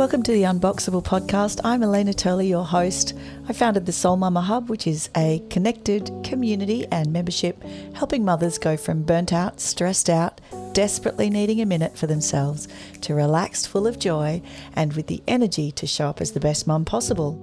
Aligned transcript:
Welcome 0.00 0.22
to 0.22 0.32
the 0.32 0.44
Unboxable 0.44 1.04
podcast. 1.04 1.60
I'm 1.62 1.82
Elena 1.82 2.14
Turley, 2.14 2.48
your 2.48 2.64
host. 2.64 3.12
I 3.46 3.52
founded 3.52 3.84
the 3.84 3.92
Soul 3.92 4.16
Mama 4.16 4.40
Hub, 4.40 4.70
which 4.70 4.86
is 4.86 5.10
a 5.14 5.44
connected 5.50 6.10
community 6.24 6.86
and 6.90 7.12
membership 7.12 7.62
helping 7.92 8.24
mothers 8.24 8.56
go 8.56 8.78
from 8.78 9.02
burnt 9.02 9.30
out, 9.30 9.60
stressed 9.60 10.08
out, 10.08 10.40
desperately 10.72 11.28
needing 11.28 11.60
a 11.60 11.66
minute 11.66 11.98
for 11.98 12.06
themselves 12.06 12.66
to 13.02 13.14
relaxed, 13.14 13.68
full 13.68 13.86
of 13.86 13.98
joy, 13.98 14.40
and 14.72 14.94
with 14.94 15.06
the 15.06 15.22
energy 15.28 15.70
to 15.72 15.86
show 15.86 16.06
up 16.06 16.22
as 16.22 16.32
the 16.32 16.40
best 16.40 16.66
mum 16.66 16.86
possible. 16.86 17.38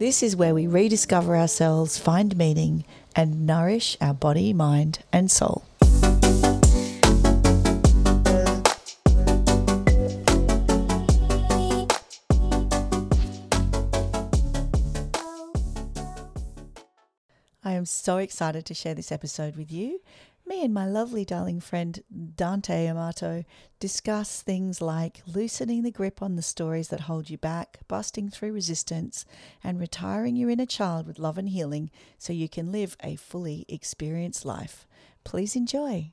This 0.00 0.20
is 0.20 0.34
where 0.34 0.56
we 0.56 0.66
rediscover 0.66 1.36
ourselves, 1.36 1.96
find 1.96 2.36
meaning, 2.36 2.84
and 3.14 3.46
nourish 3.46 3.96
our 4.00 4.14
body, 4.14 4.52
mind, 4.52 5.04
and 5.12 5.30
soul. 5.30 5.67
Am 17.78 17.86
so 17.86 18.18
excited 18.18 18.66
to 18.66 18.74
share 18.74 18.94
this 18.94 19.10
episode 19.10 19.56
with 19.56 19.72
you. 19.72 20.00
Me 20.46 20.64
and 20.64 20.72
my 20.72 20.86
lovely 20.86 21.24
darling 21.24 21.60
friend 21.60 22.02
Dante 22.36 22.86
Amato 22.86 23.44
discuss 23.80 24.42
things 24.42 24.80
like 24.80 25.22
loosening 25.26 25.82
the 25.82 25.90
grip 25.90 26.22
on 26.22 26.36
the 26.36 26.42
stories 26.42 26.88
that 26.88 27.00
hold 27.00 27.30
you 27.30 27.38
back, 27.38 27.80
busting 27.86 28.30
through 28.30 28.52
resistance, 28.52 29.24
and 29.62 29.78
retiring 29.78 30.36
your 30.36 30.50
inner 30.50 30.66
child 30.66 31.06
with 31.06 31.18
love 31.18 31.38
and 31.38 31.50
healing 31.50 31.90
so 32.18 32.32
you 32.32 32.48
can 32.48 32.72
live 32.72 32.96
a 33.02 33.16
fully 33.16 33.64
experienced 33.68 34.44
life. 34.44 34.86
Please 35.24 35.54
enjoy. 35.54 36.12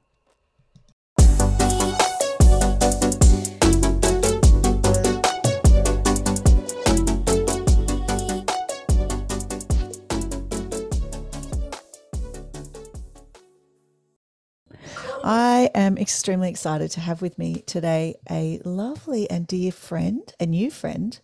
I 15.27 15.71
am 15.73 15.97
extremely 15.97 16.49
excited 16.51 16.91
to 16.91 16.99
have 16.99 17.23
with 17.23 17.39
me 17.39 17.63
today 17.65 18.13
a 18.29 18.61
lovely 18.63 19.27
and 19.27 19.47
dear 19.47 19.71
friend, 19.71 20.21
a 20.39 20.45
new 20.45 20.69
friend, 20.69 21.19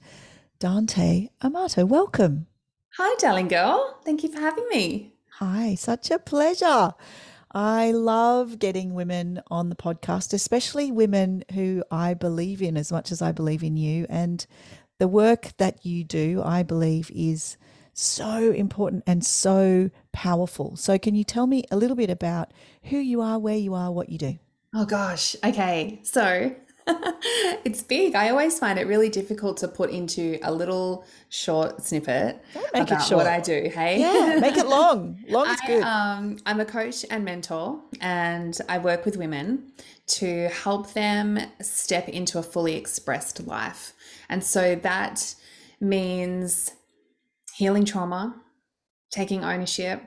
Dante 0.58 1.30
Amato. 1.44 1.86
Welcome. 1.86 2.48
Hi, 2.98 3.16
darling 3.20 3.48
girl. 3.48 4.00
Thank 4.04 4.24
you 4.24 4.32
for 4.32 4.40
having 4.40 4.68
me. 4.70 5.14
Hi, 5.34 5.76
such 5.76 6.10
a 6.10 6.18
pleasure. 6.18 6.96
I 7.52 7.92
love 7.92 8.58
getting 8.58 8.96
women 8.96 9.44
on 9.52 9.70
the 9.70 9.76
podcast, 9.76 10.34
especially 10.34 10.92
women 10.92 11.44
who 11.54 11.84
I 11.92 12.16
believe 12.16 12.64
in 12.64 12.78
as 12.78 12.92
much 12.92 13.12
as 13.12 13.22
I 13.22 13.32
believe 13.32 13.62
in 13.62 13.78
you. 13.78 14.08
And 14.10 14.44
the 14.98 15.08
work 15.08 15.52
that 15.58 15.86
you 15.86 16.04
do, 16.04 16.42
I 16.44 16.64
believe, 16.64 17.12
is 17.14 17.56
so 17.94 18.52
important 18.52 19.04
and 19.08 19.26
so 19.26 19.90
powerful. 20.12 20.76
So, 20.76 20.98
can 20.98 21.16
you 21.16 21.24
tell 21.24 21.48
me 21.48 21.64
a 21.72 21.78
little 21.78 21.96
bit 21.96 22.10
about 22.10 22.52
who 22.84 22.98
you 22.98 23.22
are, 23.22 23.40
where 23.40 23.58
you 23.58 23.74
are, 23.74 23.92
what 23.92 24.10
you 24.10 24.18
do? 24.18 24.40
Oh, 24.74 24.86
gosh. 24.86 25.36
Okay. 25.44 26.00
So, 26.04 26.56
it's 27.64 27.82
big. 27.82 28.16
I 28.16 28.30
always 28.30 28.58
find 28.58 28.80
it 28.80 28.88
really 28.88 29.10
difficult 29.10 29.58
to 29.58 29.68
put 29.68 29.92
into 29.92 30.40
a 30.44 30.52
little 30.52 31.06
short 31.30 31.82
snippet 31.82 32.44
about 32.74 33.12
what 33.12 33.28
I 33.28 33.40
do. 33.40 33.70
Hey, 33.74 34.00
yeah, 34.00 34.40
make 34.40 34.58
it 34.58 34.68
long. 34.68 35.20
Long 35.30 35.48
is 35.50 35.62
good. 35.66 35.84
Um, 35.84 36.38
I'm 36.46 36.60
a 36.60 36.66
coach 36.66 37.06
and 37.10 37.24
mentor, 37.24 37.80
and 38.00 38.58
I 38.68 38.78
work 38.78 39.06
with 39.06 39.18
women 39.18 39.72
to 40.08 40.50
help 40.50 40.94
them 40.94 41.40
step 41.62 42.10
into 42.10 42.40
a 42.40 42.44
fully 42.44 42.76
expressed 42.76 43.46
life. 43.46 43.94
And 44.30 44.44
so 44.44 44.76
that 44.76 45.36
means 45.80 46.72
healing 47.62 47.86
trauma, 47.86 48.36
taking 49.12 49.44
ownership, 49.44 50.02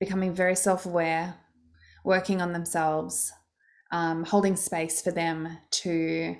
becoming 0.00 0.34
very 0.34 0.56
self 0.56 0.86
aware, 0.86 1.36
working 2.04 2.42
on 2.42 2.52
themselves, 2.52 3.32
um, 3.92 4.24
holding 4.24 4.56
space 4.56 5.00
for 5.00 5.12
them 5.12 5.56
to 5.70 6.34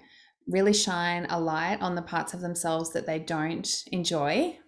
really 0.49 0.73
shine 0.73 1.25
a 1.31 1.39
light 1.39 1.81
on 1.81 1.95
the 1.95 2.03
parts 2.03 2.35
of 2.35 2.41
themselves 2.41 2.93
that 2.93 3.07
they 3.07 3.21
don't 3.21 3.85
enjoy, 3.93 4.59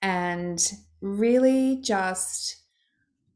and 0.00 0.72
really 1.02 1.82
just 1.82 2.56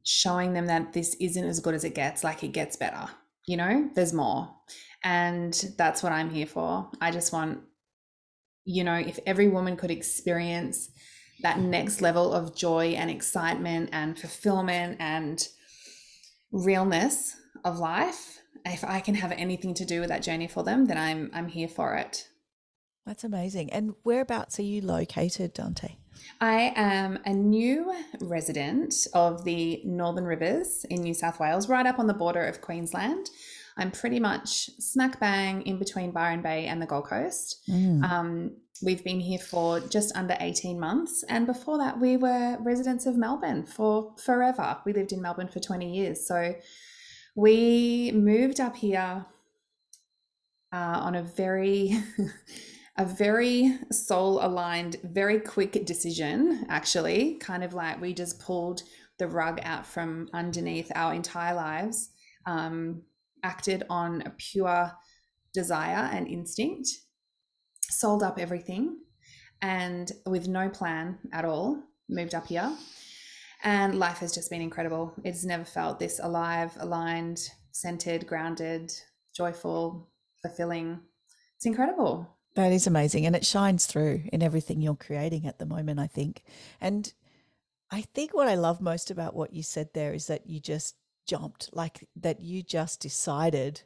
showing 0.04 0.54
them 0.54 0.68
that 0.68 0.94
this 0.94 1.14
isn't 1.20 1.44
as 1.44 1.60
good 1.60 1.74
as 1.74 1.84
it 1.84 1.94
gets, 1.94 2.24
like 2.24 2.42
it 2.42 2.52
gets 2.52 2.76
better. 2.76 3.10
You 3.46 3.58
know, 3.58 3.90
there's 3.94 4.14
more. 4.14 4.48
And 5.04 5.52
that's 5.76 6.02
what 6.02 6.12
I'm 6.12 6.30
here 6.30 6.46
for. 6.46 6.90
I 6.98 7.10
just 7.10 7.30
want, 7.30 7.60
you 8.64 8.84
know, 8.84 8.94
if 8.96 9.18
every 9.26 9.48
woman 9.48 9.76
could 9.76 9.90
experience 9.90 10.88
that 11.42 11.58
next 11.58 12.00
level 12.00 12.32
of 12.32 12.56
joy 12.56 12.88
and 12.88 13.10
excitement 13.10 13.88
and 13.92 14.18
fulfillment 14.18 14.96
and 15.00 15.48
realness 16.52 17.36
of 17.64 17.78
life 17.78 18.38
if 18.64 18.84
i 18.84 19.00
can 19.00 19.14
have 19.14 19.32
anything 19.32 19.74
to 19.74 19.84
do 19.84 20.00
with 20.00 20.08
that 20.08 20.22
journey 20.22 20.48
for 20.48 20.62
them 20.62 20.86
then 20.86 20.98
i'm 20.98 21.30
i'm 21.32 21.48
here 21.48 21.68
for 21.68 21.94
it 21.94 22.28
that's 23.06 23.24
amazing 23.24 23.70
and 23.72 23.94
whereabouts 24.04 24.58
are 24.58 24.62
you 24.62 24.80
located 24.80 25.52
dante 25.52 25.96
I 26.40 26.72
am 26.76 27.18
a 27.24 27.32
new 27.32 27.94
resident 28.20 28.94
of 29.14 29.44
the 29.44 29.82
Northern 29.84 30.24
Rivers 30.24 30.84
in 30.90 31.02
New 31.02 31.14
South 31.14 31.40
Wales, 31.40 31.68
right 31.68 31.86
up 31.86 31.98
on 31.98 32.06
the 32.06 32.14
border 32.14 32.44
of 32.44 32.60
Queensland. 32.60 33.30
I'm 33.76 33.90
pretty 33.92 34.18
much 34.18 34.70
smack 34.80 35.20
bang 35.20 35.62
in 35.62 35.78
between 35.78 36.10
Byron 36.10 36.42
Bay 36.42 36.66
and 36.66 36.82
the 36.82 36.86
Gold 36.86 37.06
Coast. 37.06 37.62
Mm. 37.68 38.02
Um, 38.02 38.56
we've 38.82 39.04
been 39.04 39.20
here 39.20 39.38
for 39.38 39.80
just 39.80 40.14
under 40.16 40.36
18 40.40 40.78
months. 40.78 41.24
And 41.28 41.46
before 41.46 41.78
that, 41.78 41.98
we 41.98 42.16
were 42.16 42.58
residents 42.60 43.06
of 43.06 43.16
Melbourne 43.16 43.64
for 43.64 44.14
forever. 44.24 44.78
We 44.84 44.92
lived 44.92 45.12
in 45.12 45.22
Melbourne 45.22 45.48
for 45.48 45.60
20 45.60 45.94
years. 45.94 46.26
So 46.26 46.54
we 47.34 48.12
moved 48.12 48.60
up 48.60 48.76
here 48.76 49.26
uh, 50.72 50.76
on 50.76 51.14
a 51.14 51.22
very. 51.22 51.96
a 53.00 53.04
very 53.04 53.78
soul 53.92 54.44
aligned, 54.44 54.96
very 55.04 55.38
quick 55.38 55.86
decision, 55.86 56.66
actually. 56.68 57.34
Kind 57.34 57.62
of 57.62 57.72
like 57.72 58.00
we 58.00 58.12
just 58.12 58.40
pulled 58.40 58.82
the 59.18 59.28
rug 59.28 59.60
out 59.62 59.86
from 59.86 60.28
underneath 60.32 60.90
our 60.96 61.14
entire 61.14 61.54
lives, 61.54 62.10
um, 62.44 63.02
acted 63.44 63.84
on 63.88 64.22
a 64.22 64.30
pure 64.30 64.92
desire 65.54 66.08
and 66.12 66.26
instinct, 66.26 66.88
sold 67.88 68.22
up 68.22 68.38
everything 68.38 68.98
and 69.60 70.12
with 70.26 70.48
no 70.48 70.68
plan 70.68 71.18
at 71.32 71.44
all, 71.44 71.82
moved 72.08 72.34
up 72.34 72.46
here. 72.46 72.72
And 73.64 73.98
life 73.98 74.18
has 74.18 74.32
just 74.32 74.50
been 74.50 74.60
incredible. 74.60 75.14
It's 75.24 75.44
never 75.44 75.64
felt 75.64 75.98
this 75.98 76.20
alive, 76.22 76.76
aligned, 76.78 77.40
centered, 77.72 78.26
grounded, 78.26 78.92
joyful, 79.34 80.08
fulfilling. 80.42 81.00
It's 81.56 81.66
incredible. 81.66 82.36
That 82.54 82.72
is 82.72 82.86
amazing. 82.86 83.26
And 83.26 83.34
it 83.34 83.44
shines 83.44 83.86
through 83.86 84.22
in 84.32 84.42
everything 84.42 84.80
you're 84.80 84.94
creating 84.94 85.46
at 85.46 85.58
the 85.58 85.66
moment, 85.66 85.98
I 85.98 86.06
think. 86.06 86.44
And 86.80 87.12
I 87.90 88.02
think 88.02 88.32
what 88.32 88.48
I 88.48 88.54
love 88.54 88.80
most 88.80 89.10
about 89.10 89.34
what 89.34 89.52
you 89.52 89.62
said 89.62 89.90
there 89.92 90.12
is 90.14 90.28
that 90.28 90.46
you 90.48 90.60
just 90.60 90.94
jumped, 91.26 91.70
like 91.72 92.08
that 92.16 92.40
you 92.40 92.62
just 92.62 93.00
decided, 93.00 93.82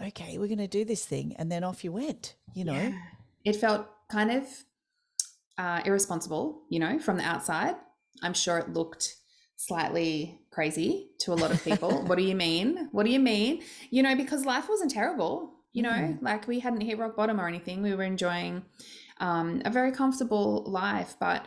okay, 0.00 0.38
we're 0.38 0.46
going 0.46 0.58
to 0.58 0.68
do 0.68 0.84
this 0.84 1.04
thing. 1.04 1.34
And 1.36 1.50
then 1.50 1.64
off 1.64 1.82
you 1.82 1.90
went, 1.90 2.36
you 2.54 2.64
know? 2.64 2.74
Yeah 2.74 2.92
it 3.44 3.56
felt 3.56 3.86
kind 4.10 4.30
of 4.30 4.44
uh, 5.58 5.82
irresponsible, 5.84 6.62
you 6.68 6.78
know, 6.78 6.98
from 6.98 7.16
the 7.16 7.24
outside. 7.24 7.74
I'm 8.22 8.34
sure 8.34 8.58
it 8.58 8.72
looked 8.72 9.14
slightly 9.56 10.40
crazy 10.50 11.10
to 11.20 11.32
a 11.32 11.34
lot 11.34 11.50
of 11.50 11.62
people. 11.62 12.02
what 12.06 12.16
do 12.16 12.24
you 12.24 12.34
mean? 12.34 12.88
What 12.92 13.04
do 13.04 13.12
you 13.12 13.18
mean? 13.18 13.62
You 13.90 14.02
know, 14.02 14.16
because 14.16 14.44
life 14.44 14.68
wasn't 14.68 14.92
terrible, 14.92 15.52
you 15.72 15.82
know, 15.82 15.90
mm-hmm. 15.90 16.24
like 16.24 16.46
we 16.48 16.60
hadn't 16.60 16.80
hit 16.80 16.98
rock 16.98 17.16
bottom 17.16 17.40
or 17.40 17.48
anything. 17.48 17.82
We 17.82 17.94
were 17.94 18.04
enjoying 18.04 18.62
um, 19.20 19.62
a 19.64 19.70
very 19.70 19.92
comfortable 19.92 20.64
life. 20.66 21.16
But, 21.18 21.44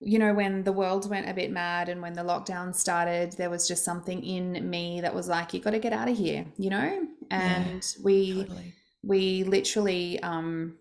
you 0.00 0.18
know, 0.18 0.34
when 0.34 0.64
the 0.64 0.72
world 0.72 1.08
went 1.08 1.28
a 1.28 1.34
bit 1.34 1.50
mad 1.50 1.88
and 1.88 2.02
when 2.02 2.12
the 2.12 2.22
lockdown 2.22 2.74
started, 2.74 3.32
there 3.32 3.50
was 3.50 3.66
just 3.66 3.84
something 3.84 4.22
in 4.22 4.68
me 4.68 5.00
that 5.00 5.14
was 5.14 5.28
like, 5.28 5.54
you 5.54 5.60
got 5.60 5.70
to 5.70 5.78
get 5.78 5.92
out 5.92 6.08
of 6.08 6.16
here, 6.16 6.46
you 6.58 6.70
know? 6.70 7.06
And 7.30 7.82
yeah, 7.82 8.02
we, 8.04 8.42
totally. 8.42 8.74
we 9.02 9.44
literally, 9.44 10.22
um, 10.22 10.76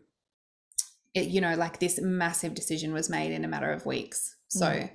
it, 1.18 1.28
you 1.30 1.42
know, 1.42 1.56
like 1.56 1.80
this 1.80 2.00
massive 2.02 2.54
decision 2.54 2.94
was 2.94 3.10
made 3.10 3.32
in 3.32 3.44
a 3.44 3.48
matter 3.48 3.72
of 3.72 3.86
weeks. 3.86 4.36
So 4.50 4.68
mm. 4.68 4.90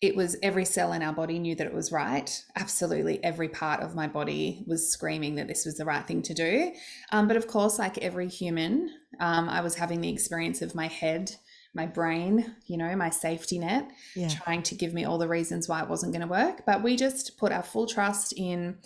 it 0.00 0.14
was 0.14 0.36
every 0.42 0.64
cell 0.64 0.92
in 0.92 1.02
our 1.02 1.12
body 1.12 1.38
knew 1.38 1.54
that 1.54 1.66
it 1.66 1.74
was 1.74 1.90
right. 1.90 2.30
Absolutely 2.56 3.22
every 3.24 3.48
part 3.48 3.80
of 3.80 3.94
my 3.94 4.06
body 4.06 4.64
was 4.66 4.92
screaming 4.92 5.36
that 5.36 5.48
this 5.48 5.64
was 5.64 5.76
the 5.76 5.84
right 5.84 6.06
thing 6.06 6.22
to 6.22 6.34
do. 6.34 6.72
Um, 7.10 7.26
but 7.26 7.36
of 7.36 7.46
course, 7.46 7.78
like 7.78 7.98
every 7.98 8.28
human, 8.28 8.90
um, 9.18 9.48
I 9.48 9.62
was 9.62 9.76
having 9.76 10.00
the 10.00 10.12
experience 10.12 10.62
of 10.62 10.74
my 10.74 10.86
head 10.86 11.32
my 11.76 11.86
brain, 11.86 12.56
you 12.66 12.78
know, 12.78 12.96
my 12.96 13.10
safety 13.10 13.58
net, 13.58 13.90
yeah. 14.16 14.30
trying 14.30 14.62
to 14.62 14.74
give 14.74 14.94
me 14.94 15.04
all 15.04 15.18
the 15.18 15.28
reasons 15.28 15.68
why 15.68 15.82
it 15.82 15.88
wasn't 15.90 16.10
going 16.10 16.22
to 16.22 16.26
work. 16.26 16.62
But 16.64 16.82
we 16.82 16.96
just 16.96 17.36
put 17.36 17.52
our 17.52 17.62
full 17.62 17.86
trust 17.86 18.32
in 18.34 18.78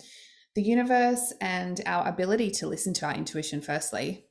the 0.55 0.61
universe 0.61 1.33
and 1.39 1.79
our 1.85 2.05
ability 2.05 2.51
to 2.51 2.67
listen 2.67 2.93
to 2.95 3.05
our 3.05 3.15
intuition, 3.15 3.61
firstly. 3.61 4.25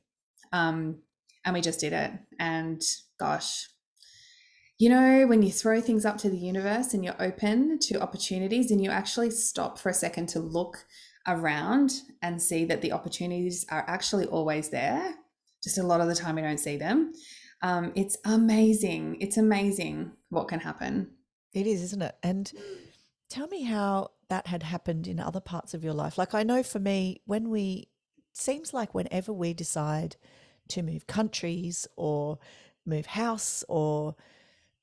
Um, 0.53 0.99
and 1.45 1.53
we 1.53 1.61
just 1.61 1.79
did 1.79 1.93
it. 1.93 2.11
And 2.39 2.81
gosh, 3.19 3.67
you 4.77 4.89
know, 4.89 5.27
when 5.27 5.43
you 5.43 5.51
throw 5.51 5.79
things 5.79 6.05
up 6.05 6.17
to 6.19 6.29
the 6.29 6.37
universe 6.37 6.93
and 6.93 7.03
you're 7.03 7.21
open 7.21 7.77
to 7.79 8.01
opportunities 8.01 8.71
and 8.71 8.83
you 8.83 8.89
actually 8.89 9.29
stop 9.29 9.77
for 9.77 9.89
a 9.89 9.93
second 9.93 10.27
to 10.29 10.39
look 10.39 10.85
around 11.27 12.01
and 12.21 12.41
see 12.41 12.65
that 12.65 12.81
the 12.81 12.91
opportunities 12.91 13.65
are 13.69 13.85
actually 13.87 14.25
always 14.25 14.69
there. 14.69 15.15
Just 15.63 15.77
a 15.77 15.83
lot 15.83 16.01
of 16.01 16.07
the 16.07 16.15
time 16.15 16.35
we 16.35 16.41
don't 16.41 16.59
see 16.59 16.77
them. 16.77 17.13
Um, 17.61 17.91
it's 17.95 18.17
amazing. 18.25 19.17
It's 19.21 19.37
amazing 19.37 20.13
what 20.29 20.47
can 20.47 20.59
happen. 20.59 21.11
It 21.53 21.67
is, 21.67 21.83
isn't 21.83 22.01
it? 22.01 22.15
And 22.23 22.51
tell 23.29 23.47
me 23.47 23.63
how 23.63 24.11
that 24.29 24.47
had 24.47 24.63
happened 24.63 25.07
in 25.07 25.19
other 25.19 25.41
parts 25.41 25.73
of 25.73 25.83
your 25.83 25.93
life. 25.93 26.17
Like 26.17 26.33
I 26.33 26.41
know 26.41 26.63
for 26.63 26.79
me, 26.79 27.21
when 27.25 27.49
we 27.49 27.89
seems 28.33 28.73
like 28.73 28.95
whenever 28.95 29.31
we 29.31 29.53
decide 29.53 30.15
to 30.71 30.83
move 30.83 31.07
countries 31.07 31.87
or 31.95 32.39
move 32.85 33.05
house 33.05 33.63
or 33.67 34.15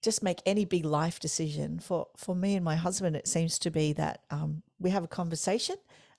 just 0.02 0.22
make 0.22 0.40
any 0.46 0.64
big 0.64 0.84
life 0.84 1.18
decision. 1.20 1.80
For 1.80 2.06
for 2.16 2.34
me 2.34 2.54
and 2.54 2.64
my 2.64 2.76
husband 2.76 3.16
it 3.16 3.28
seems 3.28 3.58
to 3.60 3.70
be 3.70 3.92
that 3.94 4.22
um, 4.30 4.62
we 4.78 4.90
have 4.90 5.04
a 5.04 5.08
conversation 5.08 5.76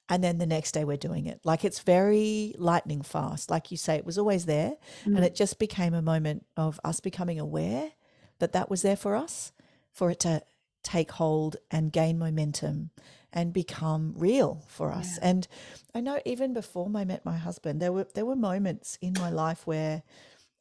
and 0.10 0.24
then 0.24 0.40
the 0.40 0.46
next 0.46 0.74
day 0.74 0.84
we're 0.84 0.98
doing 0.98 1.28
it. 1.28 1.40
Like 1.44 1.64
it's 1.64 1.80
very 1.80 2.56
lightning 2.58 3.02
fast. 3.02 3.50
Like 3.50 3.72
you 3.72 3.78
say 3.78 3.96
it 3.96 4.06
was 4.06 4.18
always 4.18 4.46
there 4.46 4.74
mm. 5.06 5.16
and 5.16 5.24
it 5.24 5.36
just 5.36 5.60
became 5.60 5.94
a 5.94 6.02
moment 6.02 6.46
of 6.58 6.80
us 6.84 7.00
becoming 7.00 7.40
aware 7.40 7.92
that 8.40 8.54
that 8.54 8.70
was 8.70 8.82
there 8.82 8.98
for 8.98 9.16
us 9.16 9.52
for 9.94 10.12
it 10.12 10.20
to 10.22 10.42
take 10.84 11.12
hold 11.12 11.58
and 11.70 11.92
gain 11.92 12.18
momentum 12.18 12.90
and 13.34 13.54
become 13.54 14.14
real 14.16 14.64
for 14.68 14.92
us 14.92 15.18
yeah. 15.18 15.30
and 15.30 15.48
i 15.94 16.02
know 16.02 16.20
even 16.26 16.54
before 16.54 16.90
i 16.96 17.06
met 17.06 17.24
my 17.26 17.38
husband 17.38 17.82
there 17.82 17.92
were 17.92 18.08
there 18.16 18.26
were 18.26 18.36
moments 18.36 18.98
in 19.02 19.14
my 19.20 19.30
life 19.30 19.68
where 19.68 20.04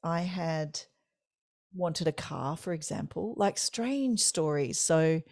i 0.03 0.21
had 0.21 0.81
wanted 1.75 2.09
a 2.09 2.13
car, 2.13 2.57
for 2.57 2.73
example, 2.73 3.35
like 3.37 3.59
strange 3.59 4.21
stories. 4.21 4.79
So 4.79 5.23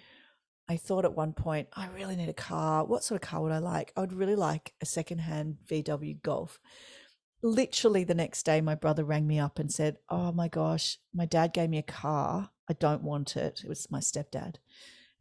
I 0.68 0.76
thought 0.76 1.04
at 1.04 1.14
one 1.14 1.32
point, 1.32 1.68
I 1.74 1.88
really 1.88 2.16
need 2.16 2.28
a 2.28 2.34
car. 2.34 2.84
What 2.84 3.04
sort 3.04 3.22
of 3.22 3.28
car 3.28 3.42
would 3.42 3.52
I 3.52 3.58
like? 3.58 3.92
I 3.96 4.00
would 4.00 4.12
really 4.12 4.36
like 4.36 4.74
a 4.80 4.86
secondhand 4.86 5.58
VW 5.68 6.22
Golf. 6.22 6.58
Literally 7.42 8.04
the 8.04 8.14
next 8.14 8.44
day, 8.44 8.60
my 8.60 8.74
brother 8.74 9.04
rang 9.04 9.26
me 9.26 9.38
up 9.38 9.58
and 9.58 9.70
said, 9.70 9.98
Oh 10.08 10.32
my 10.32 10.48
gosh, 10.48 10.98
my 11.14 11.26
dad 11.26 11.52
gave 11.52 11.70
me 11.70 11.78
a 11.78 11.82
car. 11.82 12.50
I 12.68 12.72
don't 12.72 13.02
want 13.02 13.36
it. 13.36 13.60
It 13.62 13.68
was 13.68 13.90
my 13.90 14.00
stepdad. 14.00 14.56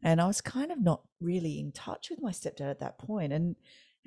And 0.06 0.22
I 0.22 0.28
was 0.28 0.40
kind 0.40 0.72
of 0.72 0.80
not 0.80 1.02
really 1.20 1.60
in 1.60 1.72
touch 1.72 2.12
with 2.12 2.22
my 2.22 2.32
stepdad 2.32 2.70
at 2.70 2.80
that 2.80 3.00
point. 3.00 3.34
And 3.34 3.56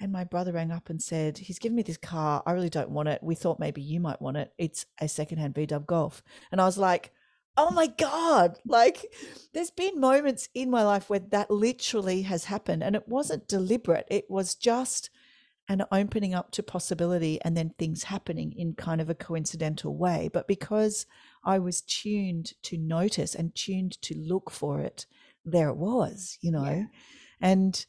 and 0.01 0.13
my 0.13 0.23
brother 0.23 0.53
rang 0.53 0.71
up 0.71 0.91
and 0.91 1.03
said, 1.03 1.37
He's 1.37 1.59
given 1.59 1.75
me 1.75 1.83
this 1.83 1.97
car. 1.97 2.41
I 2.47 2.53
really 2.53 2.71
don't 2.71 2.91
want 2.91 3.09
it. 3.09 3.21
We 3.21 3.35
thought 3.35 3.59
maybe 3.59 3.83
you 3.83 3.99
might 3.99 4.23
want 4.23 4.37
it. 4.37 4.53
It's 4.57 4.87
a 5.01 5.09
secondhand 5.09 5.55
VW 5.55 5.85
Golf. 5.87 6.23
And 6.53 6.61
I 6.61 6.67
was 6.67 6.79
like, 6.79 7.13
Oh 7.57 7.73
my 7.73 7.89
God. 7.89 8.57
Like, 8.65 9.13
there's 9.53 9.73
been 9.73 9.99
moments 9.99 10.49
in 10.55 10.71
my 10.71 10.85
life 10.85 11.11
where 11.11 11.19
that 11.19 11.51
literally 11.51 12.23
has 12.23 12.45
happened. 12.45 12.85
And 12.85 12.95
it 12.95 13.09
wasn't 13.09 13.49
deliberate, 13.49 14.07
it 14.09 14.27
was 14.31 14.55
just 14.55 15.11
an 15.69 15.83
opening 15.91 16.33
up 16.33 16.53
to 16.53 16.63
possibility 16.63 17.39
and 17.43 17.57
then 17.57 17.75
things 17.77 18.05
happening 18.05 18.55
in 18.57 18.73
kind 18.75 19.01
of 19.01 19.11
a 19.11 19.15
coincidental 19.15 19.97
way. 19.97 20.31
But 20.33 20.47
because 20.47 21.07
I 21.45 21.59
was 21.59 21.83
tuned 21.83 22.53
to 22.63 22.79
notice 22.79 23.35
and 23.35 23.55
tuned 23.55 24.01
to 24.03 24.17
look 24.17 24.51
for 24.51 24.81
it, 24.81 25.07
there 25.51 25.69
it 25.69 25.77
was, 25.77 26.39
you 26.41 26.51
know. 26.51 26.65
Yeah. 26.65 26.85
And 27.41 27.87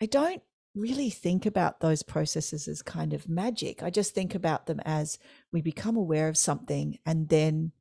I 0.00 0.06
don't 0.06 0.42
really 0.74 1.10
think 1.10 1.46
about 1.46 1.80
those 1.80 2.02
processes 2.02 2.68
as 2.68 2.82
kind 2.82 3.12
of 3.12 3.28
magic. 3.28 3.82
I 3.82 3.90
just 3.90 4.14
think 4.14 4.34
about 4.34 4.66
them 4.66 4.80
as 4.84 5.18
we 5.52 5.60
become 5.60 5.96
aware 5.96 6.28
of 6.28 6.36
something 6.36 6.98
and 7.04 7.28
then 7.28 7.72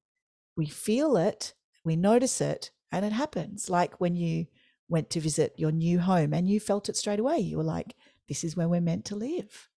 we 0.55 0.65
feel 0.65 1.17
it, 1.17 1.53
we 1.83 1.95
notice 1.95 2.41
it, 2.41 2.71
and 2.91 3.05
it 3.05 3.11
happens. 3.11 3.69
Like 3.69 4.01
when 4.01 4.15
you 4.15 4.47
went 4.89 5.09
to 5.11 5.19
visit 5.19 5.53
your 5.57 5.71
new 5.71 5.99
home 5.99 6.33
and 6.33 6.47
you 6.47 6.59
felt 6.59 6.89
it 6.89 6.95
straight 6.95 7.19
away. 7.19 7.37
You 7.37 7.57
were 7.57 7.63
like, 7.63 7.95
this 8.27 8.43
is 8.43 8.55
where 8.55 8.67
we're 8.67 8.81
meant 8.81 9.05
to 9.05 9.15
live. 9.15 9.69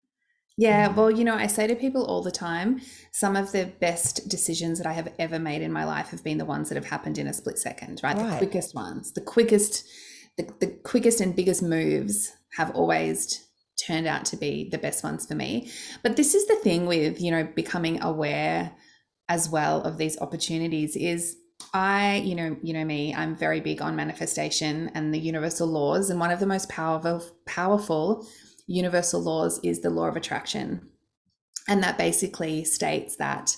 Yeah, 0.60 0.90
mm-hmm. 0.90 0.98
well, 0.98 1.10
you 1.10 1.24
know, 1.24 1.36
I 1.36 1.48
say 1.48 1.68
to 1.68 1.76
people 1.76 2.04
all 2.04 2.22
the 2.22 2.34
time, 2.34 2.82
some 3.14 3.38
of 3.38 3.54
the 3.54 3.72
best 3.80 4.28
decisions 4.28 4.78
that 4.78 4.86
I 4.86 4.92
have 4.92 5.08
ever 5.18 5.40
made 5.40 5.62
in 5.62 5.72
my 5.72 5.86
life 5.86 6.10
have 6.10 6.22
been 6.22 6.38
the 6.38 6.44
ones 6.44 6.68
that 6.68 6.76
have 6.76 6.86
happened 6.86 7.18
in 7.18 7.28
a 7.28 7.34
split 7.34 7.58
second, 7.58 8.02
right? 8.04 8.18
right. 8.18 8.32
The 8.32 8.38
quickest 8.46 8.76
ones, 8.76 9.14
the 9.14 9.22
quickest, 9.22 9.88
the, 10.38 10.52
the 10.60 10.68
quickest 10.84 11.22
and 11.22 11.34
biggest 11.34 11.64
moves 11.64 12.34
have 12.58 12.72
always 12.72 13.48
turned 13.82 14.06
out 14.06 14.26
to 14.26 14.36
be 14.36 14.68
the 14.70 14.78
best 14.78 15.02
ones 15.02 15.26
for 15.26 15.34
me. 15.34 15.72
But 16.04 16.18
this 16.18 16.36
is 16.36 16.46
the 16.48 16.58
thing 16.58 16.88
with, 16.88 17.22
you 17.22 17.32
know, 17.32 17.46
becoming 17.56 18.04
aware 18.04 18.74
as 19.30 19.48
well 19.48 19.82
of 19.84 19.98
these 19.98 20.20
opportunities 20.20 20.98
is 20.98 21.38
I, 21.74 22.18
you 22.26 22.36
know, 22.36 22.58
you 22.62 22.74
know 22.74 22.84
me, 22.84 23.16
I'm 23.16 23.34
very 23.34 23.62
big 23.62 23.82
on 23.82 23.96
manifestation 23.96 24.92
and 24.94 25.14
the 25.14 25.20
universal 25.20 25.68
laws 25.68 26.10
and 26.10 26.20
one 26.20 26.32
of 26.32 26.42
the 26.42 26.46
most 26.46 26.68
powerful 26.68 27.24
powerful 27.46 28.28
universal 28.70 29.22
laws 29.22 29.60
is 29.64 29.82
the 29.82 29.90
law 29.90 30.08
of 30.08 30.16
attraction. 30.16 30.88
And 31.68 31.84
that 31.84 31.98
basically 31.98 32.64
states 32.64 33.16
that 33.18 33.56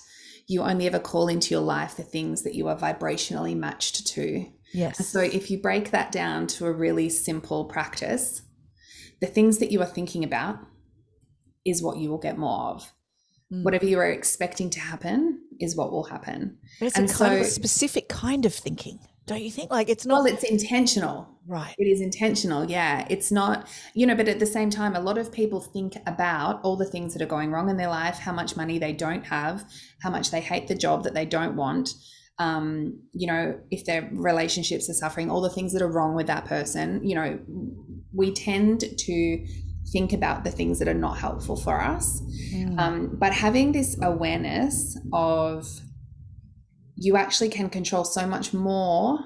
you 0.48 0.62
only 0.62 0.86
ever 0.86 0.98
call 0.98 1.28
into 1.28 1.54
your 1.54 1.62
life 1.62 1.96
the 1.96 2.02
things 2.02 2.42
that 2.42 2.54
you 2.54 2.66
are 2.68 2.76
vibrationally 2.76 3.56
matched 3.56 4.06
to. 4.08 4.46
Yes. 4.72 5.06
So 5.06 5.20
if 5.20 5.50
you 5.50 5.58
break 5.58 5.90
that 5.90 6.12
down 6.12 6.46
to 6.48 6.66
a 6.66 6.72
really 6.72 7.08
simple 7.10 7.66
practice, 7.66 8.42
the 9.20 9.26
things 9.26 9.58
that 9.58 9.70
you 9.70 9.80
are 9.82 9.86
thinking 9.86 10.24
about 10.24 10.58
is 11.64 11.82
what 11.82 11.98
you 11.98 12.10
will 12.10 12.18
get 12.18 12.38
more 12.38 12.70
of. 12.70 12.92
Mm. 13.52 13.64
Whatever 13.64 13.86
you 13.86 13.98
are 13.98 14.10
expecting 14.10 14.70
to 14.70 14.80
happen 14.80 15.40
is 15.60 15.76
what 15.76 15.92
will 15.92 16.04
happen. 16.04 16.58
But 16.80 16.86
it's 16.86 16.96
and 16.96 17.08
a 17.08 17.12
kind 17.12 17.18
so, 17.18 17.36
of 17.36 17.40
a 17.42 17.44
specific 17.44 18.08
kind 18.08 18.46
of 18.46 18.54
thinking, 18.54 18.98
don't 19.26 19.42
you 19.42 19.50
think? 19.50 19.70
Like 19.70 19.88
it's 19.88 20.04
not. 20.04 20.24
Well, 20.24 20.32
it's 20.32 20.44
intentional. 20.44 21.28
Right. 21.46 21.74
It 21.78 21.84
is 21.84 22.00
intentional. 22.00 22.70
Yeah. 22.70 23.06
It's 23.10 23.32
not, 23.32 23.68
you 23.94 24.06
know, 24.06 24.14
but 24.14 24.28
at 24.28 24.38
the 24.38 24.46
same 24.46 24.70
time, 24.70 24.94
a 24.94 25.00
lot 25.00 25.18
of 25.18 25.32
people 25.32 25.60
think 25.60 25.96
about 26.06 26.60
all 26.62 26.76
the 26.76 26.84
things 26.84 27.12
that 27.14 27.22
are 27.22 27.26
going 27.26 27.50
wrong 27.50 27.68
in 27.68 27.76
their 27.76 27.88
life, 27.88 28.18
how 28.18 28.32
much 28.32 28.56
money 28.56 28.78
they 28.78 28.92
don't 28.92 29.26
have, 29.26 29.64
how 30.02 30.10
much 30.10 30.30
they 30.30 30.40
hate 30.40 30.68
the 30.68 30.74
job 30.74 31.04
that 31.04 31.14
they 31.14 31.26
don't 31.26 31.56
want. 31.56 31.90
Um, 32.38 33.00
you 33.12 33.26
know, 33.26 33.58
if 33.70 33.84
their 33.84 34.08
relationships 34.12 34.88
are 34.88 34.94
suffering, 34.94 35.30
all 35.30 35.40
the 35.40 35.50
things 35.50 35.72
that 35.72 35.82
are 35.82 35.90
wrong 35.90 36.14
with 36.14 36.26
that 36.28 36.44
person, 36.44 37.06
you 37.06 37.14
know, 37.14 37.38
we 38.12 38.32
tend 38.32 38.80
to 38.80 39.46
think 39.92 40.12
about 40.12 40.44
the 40.44 40.50
things 40.50 40.78
that 40.78 40.88
are 40.88 40.94
not 40.94 41.18
helpful 41.18 41.56
for 41.56 41.80
us. 41.80 42.20
Mm. 42.52 42.78
Um, 42.78 43.16
but 43.18 43.32
having 43.32 43.72
this 43.72 43.96
awareness 44.00 44.98
of 45.12 45.68
you 47.02 47.16
actually 47.16 47.48
can 47.48 47.68
control 47.68 48.04
so 48.04 48.28
much 48.28 48.54
more 48.54 49.18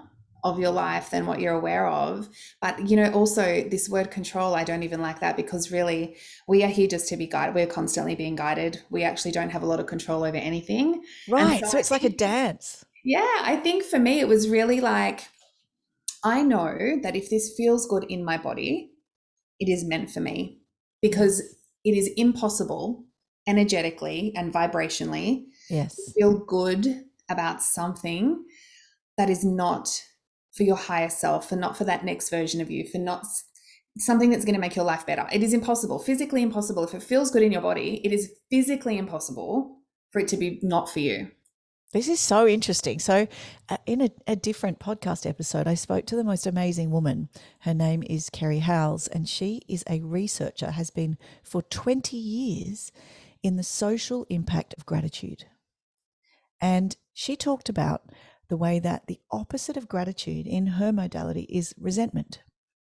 of 0.43 0.59
your 0.59 0.71
life 0.71 1.11
than 1.11 1.27
what 1.27 1.41
you're 1.41 1.53
aware 1.53 1.87
of. 1.87 2.29
But, 2.63 2.89
you 2.89 2.97
know, 2.97 3.11
also 3.13 3.69
this 3.69 3.87
word 3.87 4.11
control, 4.11 4.55
I 4.55 4.65
don't 4.65 4.83
even 4.83 5.03
like 5.03 5.21
that 5.21 5.37
because 5.37 5.71
really 5.71 6.17
we 6.49 6.65
are 6.65 6.69
here 6.69 6.87
just 6.87 7.09
to 7.09 7.19
be 7.19 7.27
guided. 7.27 7.55
We're 7.55 7.67
constantly 7.67 8.15
being 8.15 8.35
guided. 8.35 8.83
We 8.89 9.03
actually 9.03 9.33
don't 9.33 9.51
have 9.51 9.63
a 9.63 9.67
lot 9.67 9.79
of 9.79 9.87
control 9.87 10.25
over 10.25 10.37
anything. 10.39 11.03
Right. 11.29 11.61
So, 11.61 11.73
so 11.73 11.79
it's 11.79 11.91
like 11.91 12.05
a 12.05 12.09
dance. 12.09 12.83
Yeah. 13.05 13.43
I 13.43 13.57
think 13.63 13.85
for 13.85 13.99
me, 13.99 14.21
it 14.21 14.29
was 14.29 14.49
really 14.49 14.81
like, 14.81 15.29
I 16.25 16.43
know 16.43 16.99
that 17.03 17.15
if 17.15 17.29
this 17.29 17.53
feels 17.55 17.87
good 17.87 18.05
in 18.05 18.25
my 18.25 18.39
body, 18.39 18.93
it 19.61 19.69
is 19.69 19.85
meant 19.85 20.11
for 20.11 20.21
me 20.21 20.61
because 21.03 21.41
it 21.85 21.95
is 21.95 22.09
impossible 22.17 23.05
energetically 23.47 24.33
and 24.35 24.53
vibrationally 24.53 25.45
yes. 25.69 25.95
to 25.97 26.13
feel 26.13 26.39
good 26.39 27.05
about 27.29 27.63
something 27.63 28.45
that 29.17 29.31
is 29.31 29.45
not 29.45 30.03
for 30.53 30.63
your 30.63 30.77
higher 30.77 31.11
self, 31.11 31.49
for 31.49 31.57
not 31.57 31.77
for 31.77 31.85
that 31.85 32.05
next 32.05 32.31
version 32.31 32.61
of 32.61 32.71
you, 32.71 32.87
for 32.87 32.99
not 32.99 33.27
something 33.99 34.31
that's 34.31 34.45
going 34.45 34.55
to 34.55 34.61
make 34.61 34.77
your 34.77 34.85
life 34.85 35.07
better. 35.07 35.27
It 35.33 35.43
is 35.43 35.53
impossible, 35.53 35.99
physically 35.99 36.43
impossible. 36.43 36.85
If 36.85 36.95
it 36.95 37.03
feels 37.03 37.31
good 37.31 37.43
in 37.43 37.53
your 37.53 37.63
body, 37.63 38.01
it 38.05 38.13
is 38.13 38.33
physically 38.51 38.99
impossible 38.99 39.79
for 40.11 40.21
it 40.21 40.29
to 40.29 40.37
be 40.37 40.61
not 40.63 40.91
for 40.91 41.01
you. 41.01 41.31
This 41.93 42.09
is 42.09 42.21
so 42.21 42.47
interesting. 42.47 42.99
So, 42.99 43.29
uh, 43.69 43.77
in 43.87 44.01
a, 44.03 44.11
a, 44.27 44.37
different 44.37 44.81
podcast 44.81 45.25
episode, 45.25 45.69
I 45.69 45.75
spoke 45.75 46.05
to 46.07 46.17
the 46.17 46.25
most 46.25 46.47
amazing 46.47 46.91
woman. 46.91 47.29
Her 47.61 47.73
name 47.73 48.03
is 48.03 48.29
Kerry 48.29 48.59
Howells, 48.59 49.07
and 49.09 49.29
she 49.29 49.63
is 49.69 49.85
a 49.89 50.01
researcher, 50.01 50.73
has 50.73 50.91
been 50.91 51.17
for 51.45 51.63
20 51.63 52.17
years 52.17 52.93
in 53.43 53.57
the 53.57 53.63
social 53.63 54.27
impact 54.29 54.75
of 54.77 54.85
gratitude. 54.85 55.45
And 56.61 56.97
she 57.13 57.37
talked 57.37 57.69
about 57.69 58.11
the 58.49 58.57
way 58.57 58.79
that 58.79 59.07
the 59.07 59.21
opposite 59.31 59.77
of 59.77 59.89
gratitude 59.89 60.47
in 60.47 60.67
her 60.67 60.93
modality 60.93 61.43
is 61.43 61.75
resentment. 61.79 62.43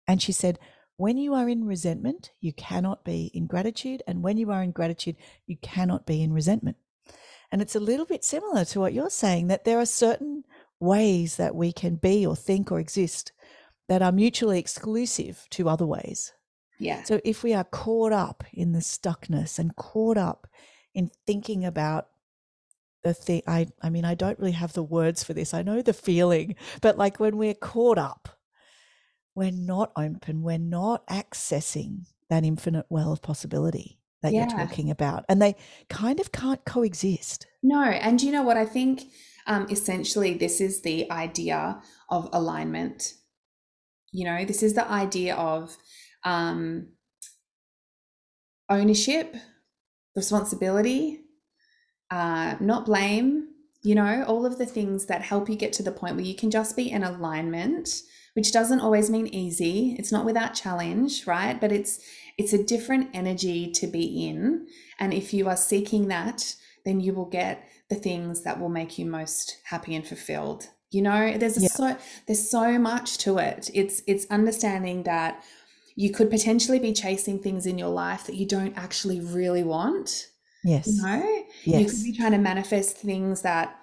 And 0.07 0.23
she 0.23 0.33
said, 0.33 0.59
when 0.97 1.17
you 1.17 1.35
are 1.35 1.49
in 1.49 1.65
resentment, 1.65 2.33
you 2.41 2.53
cannot 2.53 3.05
be 3.05 3.31
in 3.35 3.47
gratitude. 3.47 4.03
And 4.07 4.23
when 4.23 4.37
you 4.37 4.51
are 4.51 4.63
in 4.63 4.73
gratitude, 4.73 5.17
you 5.47 5.57
cannot 5.63 6.07
be 6.07 6.23
in 6.23 6.33
resentment. 6.33 6.77
And 7.51 7.63
it's 7.63 7.77
a 7.77 7.81
little 7.81 8.07
bit 8.07 8.25
similar 8.25 8.65
to 8.67 8.81
what 8.81 8.93
you're 8.93 9.11
saying 9.11 9.47
that 9.47 9.65
there 9.65 9.79
are 9.79 9.87
certain 9.87 10.45
ways 10.81 11.37
that 11.37 11.55
we 11.55 11.73
can 11.73 11.97
be 11.97 12.27
or 12.27 12.37
think 12.37 12.71
or 12.71 12.79
exist 12.79 13.33
that 13.89 14.03
are 14.03 14.13
mutually 14.13 14.59
exclusive 14.59 15.47
to 15.51 15.69
other 15.69 15.87
ways. 15.87 16.33
Yeah. 16.79 17.03
So 17.05 17.21
if 17.25 17.43
we 17.43 17.55
are 17.55 17.65
caught 17.65 18.13
up 18.13 18.45
in 18.53 18.73
the 18.73 18.81
stuckness 18.81 19.59
and 19.59 19.75
caught 19.77 20.17
up 20.17 20.47
in 20.95 21.11
thinking 21.27 21.65
about 21.65 22.09
the 23.05 23.15
thing 23.15 23.43
I 23.47 23.69
I 23.83 23.91
mean 23.91 24.05
I 24.05 24.15
don't 24.15 24.39
really 24.39 24.53
have 24.53 24.73
the 24.73 24.83
words 24.83 25.25
for 25.25 25.33
this. 25.33 25.55
I 25.55 25.63
know 25.63 25.83
the 25.83 25.93
feeling, 25.93 26.57
but 26.81 26.99
like 26.99 27.21
when 27.21 27.37
we're 27.37 27.55
caught 27.55 27.99
up, 27.99 28.29
we're 29.35 29.53
not 29.53 29.93
open, 29.97 30.43
we're 30.43 30.59
not 30.59 31.07
accessing 31.07 32.07
that 32.29 32.45
infinite 32.45 32.87
well 32.89 33.13
of 33.13 33.23
possibility 33.23 33.99
that 34.23 34.33
yeah. 34.33 34.41
you're 34.41 34.67
talking 34.67 34.91
about. 34.91 35.25
And 35.29 35.41
they 35.41 35.55
kind 35.89 36.21
of 36.21 36.33
can't 36.33 36.65
coexist. 36.65 37.47
No, 37.63 37.83
and 37.83 38.21
you 38.21 38.33
know 38.33 38.43
what 38.43 38.57
I 38.57 38.67
think 38.67 39.05
um, 39.47 39.67
essentially 39.71 40.35
this 40.35 40.61
is 40.61 40.83
the 40.83 41.11
idea 41.11 41.81
of 42.11 42.29
alignment. 42.33 43.15
You 44.11 44.25
know, 44.25 44.45
this 44.45 44.63
is 44.63 44.75
the 44.75 44.91
idea 44.91 45.35
of 45.37 45.77
um, 46.25 46.89
ownership, 48.69 49.35
responsibility, 50.17 51.21
uh, 52.11 52.57
not 52.61 52.87
blame, 52.87 53.49
you 53.83 53.95
know, 53.95 54.25
all 54.27 54.45
of 54.45 54.59
the 54.59 54.67
things 54.67 55.07
that 55.07 55.23
help 55.23 55.49
you 55.49 55.57
get 55.57 55.73
to 55.75 55.83
the 55.83 55.93
point 55.93 56.17
where 56.17 56.25
you 56.25 56.35
can 56.35 56.51
just 56.51 56.77
be 56.77 56.91
in 56.91 57.03
alignment, 57.05 58.03
which 58.35 58.53
doesn't 58.53 58.81
always 58.81 59.11
mean 59.11 59.27
easy. 59.29 59.97
It's 59.99 60.13
not 60.13 60.25
without 60.25 60.55
challenge, 60.55 61.27
right? 61.27 61.61
But 61.61 61.73
it's 61.73 62.01
it's 62.37 62.53
a 62.53 62.63
different 62.63 63.11
energy 63.15 63.71
to 63.73 63.87
be 63.87 64.29
in. 64.29 64.67
And 64.99 65.13
if 65.13 65.33
you 65.33 65.49
are 65.49 65.57
seeking 65.57 66.09
that, 66.09 66.55
then 66.85 67.01
you 67.01 67.13
will 67.13 67.27
get 67.27 67.69
the 67.89 67.97
things 67.97 68.43
that 68.43 68.61
will 68.61 68.69
make 68.69 68.99
you 68.99 69.07
most 69.07 69.59
happy 69.65 69.95
and 69.95 70.07
fulfilled. 70.07 70.69
You 70.91 71.03
know, 71.03 71.37
there's 71.37 71.63
yeah. 71.63 71.69
so 71.69 71.97
there's 72.27 72.51
so 72.51 72.79
much 72.79 73.19
to 73.19 73.39
it. 73.39 73.71
It's 73.75 74.03
it's 74.07 74.27
understanding 74.31 75.05
that 75.05 75.45
you 75.95 76.11
could 76.13 76.31
potentially 76.31 76.79
be 76.79 76.93
chasing 76.93 77.41
things 77.41 77.67
in 77.67 77.77
your 77.77 77.89
life 77.89 78.25
that 78.27 78.37
you 78.37 78.47
don't 78.47 78.77
actually 78.79 79.21
really 79.21 79.65
want 79.65 80.29
Yes. 80.65 80.87
You 80.87 81.03
know, 81.03 81.45
yes. 81.65 81.81
you 81.81 81.87
could 81.87 82.05
be 82.05 82.17
trying 82.17 82.33
to 82.33 82.39
manifest 82.39 82.99
things 82.99 83.43
that 83.43 83.77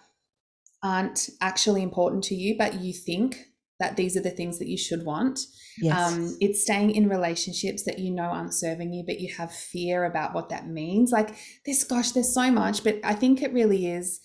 aren't 0.84 1.30
actually 1.42 1.82
important 1.82 2.24
to 2.26 2.36
you, 2.36 2.56
but 2.58 2.76
you 2.76 2.94
think 2.94 3.48
that 3.80 3.98
these 3.98 4.16
are 4.16 4.22
the 4.22 4.30
things 4.30 4.60
that 4.60 4.68
you 4.68 4.78
should 4.78 5.04
want. 5.04 5.40
Yes. 5.78 6.14
Um, 6.14 6.38
it's 6.40 6.62
staying 6.62 6.92
in 6.92 7.10
relationships 7.10 7.84
that 7.84 8.00
you 8.00 8.12
know 8.12 8.24
aren't 8.24 8.54
serving 8.54 8.94
you, 8.94 9.04
but 9.06 9.20
you 9.20 9.34
have 9.36 9.54
fear 9.54 10.06
about 10.06 10.34
what 10.34 10.50
that 10.50 10.68
means. 10.68 11.12
Like 11.12 11.36
this, 11.66 11.84
gosh, 11.84 12.12
there's 12.12 12.34
so 12.34 12.52
much, 12.52 12.84
but 12.84 13.00
I 13.04 13.14
think 13.14 13.42
it 13.42 13.54
really 13.54 13.88
is. 13.88 14.22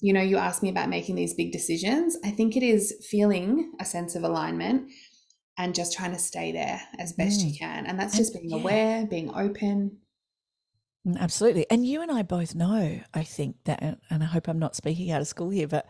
You 0.00 0.12
know, 0.12 0.20
you 0.20 0.36
asked 0.36 0.62
me 0.62 0.68
about 0.68 0.88
making 0.88 1.14
these 1.14 1.34
big 1.34 1.52
decisions. 1.52 2.16
I 2.24 2.30
think 2.30 2.56
it 2.56 2.62
is 2.62 3.06
feeling 3.08 3.72
a 3.80 3.84
sense 3.84 4.14
of 4.14 4.24
alignment 4.24 4.90
and 5.58 5.74
just 5.74 5.96
trying 5.96 6.12
to 6.12 6.18
stay 6.18 6.52
there 6.52 6.80
as 6.98 7.12
best 7.12 7.40
mm. 7.40 7.50
you 7.50 7.58
can. 7.58 7.86
And 7.86 7.98
that's 7.98 8.16
just 8.16 8.32
being 8.32 8.50
yeah. 8.50 8.56
aware, 8.56 9.06
being 9.06 9.30
open, 9.34 9.98
Mm, 11.06 11.18
absolutely. 11.18 11.66
And 11.70 11.86
you 11.86 12.02
and 12.02 12.10
I 12.10 12.22
both 12.22 12.54
know, 12.54 13.00
I 13.12 13.22
think 13.24 13.56
that, 13.64 13.98
and 14.10 14.22
I 14.22 14.26
hope 14.26 14.48
I'm 14.48 14.58
not 14.58 14.76
speaking 14.76 15.10
out 15.10 15.20
of 15.20 15.26
school 15.26 15.50
here, 15.50 15.68
but 15.68 15.86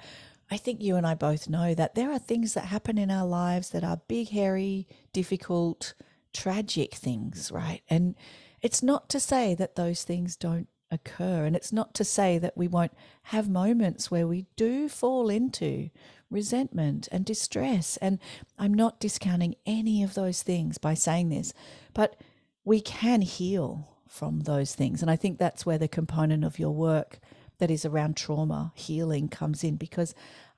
I 0.51 0.57
think 0.57 0.83
you 0.83 0.97
and 0.97 1.07
I 1.07 1.15
both 1.15 1.49
know 1.49 1.75
that 1.75 1.95
there 1.95 2.13
are 2.13 2.19
things 2.19 2.55
that 2.55 2.67
happen 2.67 2.99
in 2.99 3.11
our 3.11 3.27
lives 3.27 3.71
that 3.71 3.85
are 3.85 4.01
big, 4.09 4.29
hairy, 4.31 4.87
difficult, 5.13 5.95
tragic 6.33 6.95
things, 6.95 7.51
right? 7.53 7.83
And 7.89 8.15
it's 8.61 8.83
not 8.83 9.09
to 9.11 9.21
say 9.21 9.55
that 9.55 9.77
those 9.77 10.05
things 10.05 10.37
don't 10.37 10.69
occur. 10.91 11.45
And 11.45 11.57
it's 11.57 11.73
not 11.73 11.95
to 11.95 12.05
say 12.05 12.39
that 12.39 12.57
we 12.57 12.69
won't 12.69 12.93
have 13.25 13.49
moments 13.49 14.11
where 14.11 14.27
we 14.27 14.47
do 14.57 14.89
fall 14.89 15.31
into 15.31 15.91
resentment 16.31 17.09
and 17.11 17.25
distress. 17.25 17.97
And 17.99 18.19
I'm 18.59 18.75
not 18.75 19.01
discounting 19.01 19.57
any 19.67 20.03
of 20.03 20.15
those 20.15 20.43
things 20.43 20.79
by 20.79 20.95
saying 20.95 21.31
this, 21.31 21.53
but 21.95 22.17
we 22.65 22.81
can 22.81 23.23
heal 23.23 23.92
from 24.13 24.41
those 24.41 24.75
things. 24.75 25.01
And 25.01 25.11
I 25.11 25.17
think 25.17 25.39
that's 25.39 25.65
where 25.65 25.79
the 25.79 25.89
component 25.89 26.45
of 26.45 26.59
your 26.59 26.71
work 26.71 27.19
that 27.59 27.71
is 27.71 27.87
around 27.87 28.17
trauma 28.17 28.73
healing 28.75 29.29
comes 29.29 29.65
in 29.65 29.77
because 29.77 30.15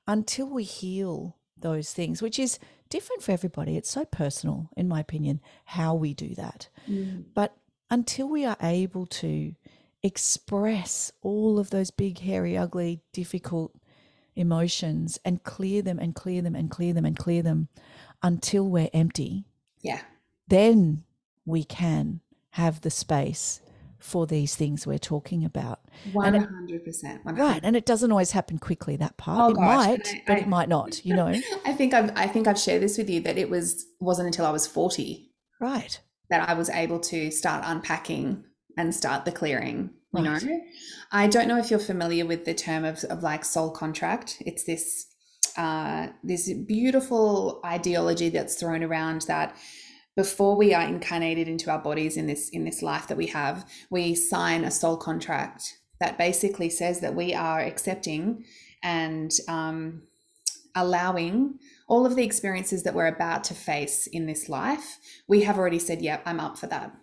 until 0.09 0.49
we 0.49 0.65
heal 0.65 1.37
those 1.57 1.93
things, 1.93 2.21
which 2.21 2.39
is 2.39 2.59
different 2.91 3.23
for 3.23 3.31
everybody, 3.31 3.77
it's 3.77 3.91
so 3.91 4.05
personal, 4.05 4.71
in 4.77 4.89
my 4.89 4.99
opinion, 4.99 5.41
how 5.67 5.95
we 5.95 6.15
do 6.15 6.35
that. 6.35 6.69
Mm. 6.91 7.27
But 7.33 7.57
until 7.91 8.29
we 8.29 8.45
are 8.45 8.57
able 8.61 9.07
to 9.07 9.55
express 10.03 11.13
all 11.23 11.59
of 11.61 11.71
those 11.71 11.93
big, 11.93 12.19
hairy, 12.19 12.59
ugly, 12.59 13.03
difficult 13.13 13.73
emotions 14.35 15.19
and 15.25 15.45
clear 15.45 15.81
them 15.81 16.01
and 16.01 16.15
clear 16.17 16.43
them 16.43 16.57
and 16.57 16.71
clear 16.71 16.93
them 16.93 17.05
and 17.05 17.17
clear 17.17 17.43
them 17.43 17.69
until 18.21 18.69
we're 18.69 18.91
empty. 18.93 19.45
Yeah. 19.81 20.01
Then 20.49 21.05
we 21.47 21.63
can 21.63 22.21
have 22.55 22.81
the 22.83 22.91
space 22.91 23.61
for 23.99 24.29
these 24.29 24.55
things 24.55 24.87
we're 24.87 24.97
talking 24.97 25.45
about. 25.45 25.81
One 26.13 26.35
hundred 26.35 26.85
percent. 26.85 27.23
Right, 27.25 27.61
and 27.65 27.75
it 27.75 27.85
doesn't 27.85 28.13
always 28.13 28.31
happen 28.31 28.59
quickly. 28.59 28.95
That 28.95 29.17
part 29.17 29.41
oh, 29.41 29.51
it 29.51 29.55
gosh. 29.57 29.65
might, 29.65 30.09
I, 30.09 30.23
but 30.25 30.37
I, 30.37 30.41
it 30.41 30.49
might 30.49 30.69
not. 30.69 31.05
You 31.05 31.17
know. 31.17 31.35
I 31.65 31.73
think 31.73 31.95
I've 31.95 32.13
I 32.17 32.29
think 32.29 32.47
I've 32.47 32.59
shared 32.59 32.83
this 32.83 32.97
with 32.97 33.11
you 33.11 33.21
that 33.23 33.39
it 33.39 33.51
was 33.51 33.87
wasn't 33.99 34.27
until 34.27 34.47
I 34.47 34.51
was 34.51 34.69
forty, 34.69 35.33
right, 35.61 36.01
that 36.31 36.49
I 36.49 36.55
was 36.55 36.71
able 36.71 37.01
to 37.01 37.33
start 37.33 37.65
unpacking 37.67 38.45
and 38.77 38.95
start 38.95 39.25
the 39.25 39.33
clearing. 39.33 39.91
You 40.13 40.23
right. 40.25 40.43
know, 40.45 40.61
I 41.11 41.27
don't 41.27 41.49
know 41.49 41.59
if 41.59 41.71
you're 41.71 41.81
familiar 41.81 42.25
with 42.25 42.45
the 42.45 42.55
term 42.55 42.85
of, 42.85 43.03
of 43.05 43.25
like 43.25 43.45
soul 43.45 43.73
contract. 43.73 44.41
It's 44.47 44.63
this 44.63 45.07
uh, 45.57 46.09
this 46.23 46.53
beautiful 46.53 47.61
ideology 47.65 48.29
that's 48.29 48.55
thrown 48.55 48.85
around 48.85 49.23
that 49.23 49.57
before 50.17 50.57
we 50.57 50.73
are 50.73 50.87
incarnated 50.87 51.49
into 51.49 51.71
our 51.71 51.79
bodies 51.79 52.17
in 52.17 52.27
this 52.27 52.49
in 52.51 52.65
this 52.65 52.83
life 52.83 53.09
that 53.09 53.17
we 53.17 53.27
have 53.27 53.69
we 53.91 54.15
sign 54.15 54.65
a 54.65 54.71
soul 54.71 54.97
contract 54.97 55.79
that 56.01 56.19
basically 56.19 56.69
says 56.69 57.01
that 57.01 57.15
we 57.15 57.35
are 57.35 57.61
accepting 57.61 58.45
and 58.83 59.33
um, 59.49 60.03
allowing 60.75 61.59
all 61.89 62.05
of 62.05 62.17
the 62.17 62.25
experiences 62.25 62.83
that 62.83 62.95
we're 62.95 63.07
about 63.07 63.45
to 63.45 63.55
face 63.55 64.07
in 64.07 64.27
this 64.27 64.49
life 64.49 64.99
we 65.29 65.43
have 65.43 65.59
already 65.59 65.79
said 65.79 66.01
yep 66.01 66.23
yeah, 66.25 66.31
i'm 66.31 66.41
up 66.41 66.59
for 66.59 66.67
that 66.67 66.95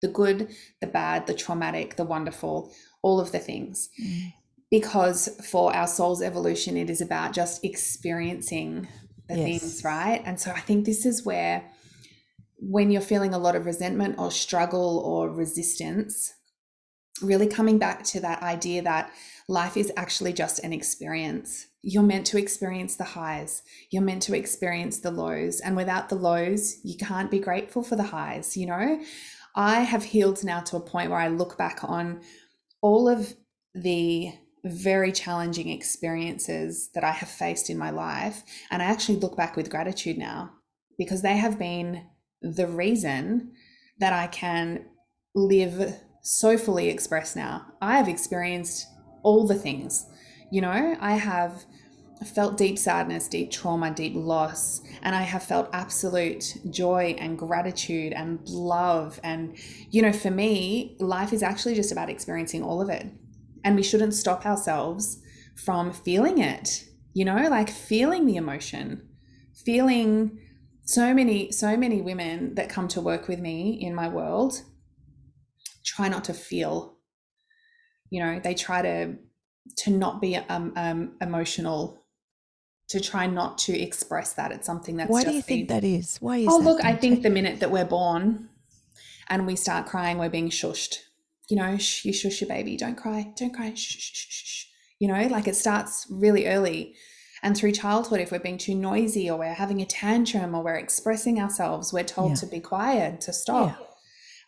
the 0.00 0.08
good 0.08 0.48
the 0.80 0.86
bad 0.86 1.26
the 1.26 1.34
traumatic 1.34 1.96
the 1.96 2.04
wonderful 2.04 2.72
all 3.02 3.20
of 3.20 3.32
the 3.32 3.38
things 3.38 3.88
mm. 4.00 4.32
because 4.70 5.28
for 5.44 5.74
our 5.74 5.86
soul's 5.86 6.22
evolution 6.22 6.76
it 6.76 6.90
is 6.90 7.00
about 7.00 7.32
just 7.32 7.64
experiencing 7.64 8.86
the 9.28 9.36
yes. 9.36 9.44
things 9.44 9.84
right 9.84 10.22
and 10.24 10.40
so 10.40 10.50
i 10.52 10.60
think 10.60 10.84
this 10.84 11.04
is 11.04 11.24
where 11.24 11.64
when 12.58 12.90
you're 12.90 13.00
feeling 13.00 13.34
a 13.34 13.38
lot 13.38 13.56
of 13.56 13.66
resentment 13.66 14.18
or 14.18 14.30
struggle 14.30 14.98
or 14.98 15.30
resistance, 15.30 16.34
really 17.22 17.46
coming 17.46 17.78
back 17.78 18.02
to 18.04 18.20
that 18.20 18.42
idea 18.42 18.82
that 18.82 19.10
life 19.48 19.76
is 19.76 19.92
actually 19.96 20.32
just 20.32 20.58
an 20.60 20.72
experience. 20.72 21.66
You're 21.82 22.02
meant 22.02 22.26
to 22.28 22.38
experience 22.38 22.96
the 22.96 23.04
highs, 23.04 23.62
you're 23.90 24.02
meant 24.02 24.22
to 24.22 24.36
experience 24.36 24.98
the 24.98 25.10
lows. 25.10 25.60
And 25.60 25.76
without 25.76 26.08
the 26.08 26.16
lows, 26.16 26.78
you 26.84 26.96
can't 26.96 27.30
be 27.30 27.38
grateful 27.38 27.82
for 27.82 27.96
the 27.96 28.02
highs. 28.02 28.56
You 28.56 28.66
know, 28.66 29.00
I 29.54 29.80
have 29.80 30.04
healed 30.04 30.44
now 30.44 30.60
to 30.60 30.76
a 30.76 30.80
point 30.80 31.10
where 31.10 31.20
I 31.20 31.28
look 31.28 31.56
back 31.56 31.80
on 31.82 32.20
all 32.82 33.08
of 33.08 33.34
the 33.74 34.32
very 34.64 35.12
challenging 35.12 35.68
experiences 35.68 36.90
that 36.94 37.04
I 37.04 37.12
have 37.12 37.28
faced 37.28 37.70
in 37.70 37.78
my 37.78 37.90
life. 37.90 38.42
And 38.70 38.82
I 38.82 38.86
actually 38.86 39.18
look 39.18 39.36
back 39.36 39.56
with 39.56 39.70
gratitude 39.70 40.18
now 40.18 40.50
because 40.98 41.22
they 41.22 41.36
have 41.36 41.58
been 41.58 42.04
the 42.42 42.66
reason 42.66 43.52
that 43.98 44.12
I 44.12 44.26
can 44.28 44.86
live 45.34 45.96
so 46.22 46.58
fully 46.58 46.88
expressed 46.88 47.36
now. 47.36 47.66
I 47.80 47.96
have 47.96 48.08
experienced 48.08 48.86
all 49.22 49.46
the 49.46 49.54
things. 49.54 50.06
You 50.50 50.60
know, 50.60 50.96
I 51.00 51.12
have 51.12 51.64
felt 52.34 52.56
deep 52.56 52.78
sadness, 52.78 53.28
deep 53.28 53.50
trauma, 53.50 53.92
deep 53.92 54.14
loss, 54.14 54.80
and 55.02 55.14
I 55.14 55.22
have 55.22 55.42
felt 55.42 55.70
absolute 55.72 56.56
joy 56.70 57.14
and 57.18 57.38
gratitude 57.38 58.12
and 58.12 58.40
love. 58.48 59.20
And, 59.22 59.56
you 59.90 60.02
know, 60.02 60.12
for 60.12 60.30
me, 60.30 60.96
life 60.98 61.32
is 61.32 61.42
actually 61.42 61.74
just 61.74 61.92
about 61.92 62.10
experiencing 62.10 62.62
all 62.62 62.80
of 62.80 62.88
it. 62.88 63.06
And 63.64 63.76
we 63.76 63.82
shouldn't 63.82 64.14
stop 64.14 64.46
ourselves 64.46 65.22
from 65.56 65.92
feeling 65.92 66.38
it, 66.38 66.84
you 67.14 67.24
know, 67.24 67.48
like 67.48 67.70
feeling 67.70 68.26
the 68.26 68.36
emotion, 68.36 69.08
feeling 69.64 70.38
so 70.88 71.12
many 71.12 71.52
so 71.52 71.76
many 71.76 72.00
women 72.00 72.54
that 72.54 72.70
come 72.70 72.88
to 72.88 72.98
work 72.98 73.28
with 73.28 73.38
me 73.38 73.78
in 73.78 73.94
my 73.94 74.08
world 74.08 74.62
try 75.84 76.08
not 76.08 76.24
to 76.24 76.32
feel 76.32 76.96
you 78.08 78.22
know 78.22 78.40
they 78.42 78.54
try 78.54 78.80
to 78.80 79.14
to 79.76 79.90
not 79.90 80.18
be 80.22 80.34
um, 80.36 80.72
um 80.76 81.12
emotional 81.20 82.02
to 82.88 83.00
try 83.00 83.26
not 83.26 83.58
to 83.58 83.78
express 83.78 84.32
that. 84.32 84.50
It's 84.50 84.66
something 84.66 84.96
that's 84.96 85.10
why 85.10 85.22
do 85.22 85.32
you 85.32 85.42
think 85.42 85.68
that 85.68 85.84
is? 85.84 86.16
Why 86.22 86.38
is 86.38 86.48
oh 86.48 86.58
look 86.58 86.82
i 86.82 86.96
think 86.96 87.22
the 87.22 87.28
minute 87.28 87.60
that 87.60 87.70
we're 87.70 87.84
born 87.84 88.48
and 89.28 89.46
we 89.46 89.56
start 89.56 89.84
crying 89.84 90.16
we're 90.16 90.30
being 90.30 90.48
shushed. 90.48 91.00
You 91.50 91.58
know 91.58 91.76
shh, 91.76 92.06
you 92.06 92.14
shush 92.14 92.40
your 92.40 92.48
baby. 92.48 92.78
Don't 92.78 92.96
cry. 92.96 93.30
Don't 93.36 93.52
cry. 93.52 93.74
Shh, 93.74 93.98
shh, 93.98 94.12
shh, 94.14 94.44
shh. 94.44 94.64
you 94.98 95.08
know 95.08 95.26
like 95.26 95.46
it 95.46 95.56
starts 95.56 96.06
really 96.10 96.46
early 96.46 96.94
and 97.42 97.56
through 97.56 97.72
childhood, 97.72 98.20
if 98.20 98.32
we're 98.32 98.38
being 98.38 98.58
too 98.58 98.74
noisy 98.74 99.30
or 99.30 99.38
we're 99.38 99.54
having 99.54 99.80
a 99.80 99.86
tantrum 99.86 100.54
or 100.54 100.62
we're 100.62 100.74
expressing 100.74 101.40
ourselves, 101.40 101.92
we're 101.92 102.04
told 102.04 102.30
yeah. 102.30 102.36
to 102.36 102.46
be 102.46 102.60
quiet, 102.60 103.20
to 103.22 103.32
stop. 103.32 103.78
Yeah. 103.78 103.84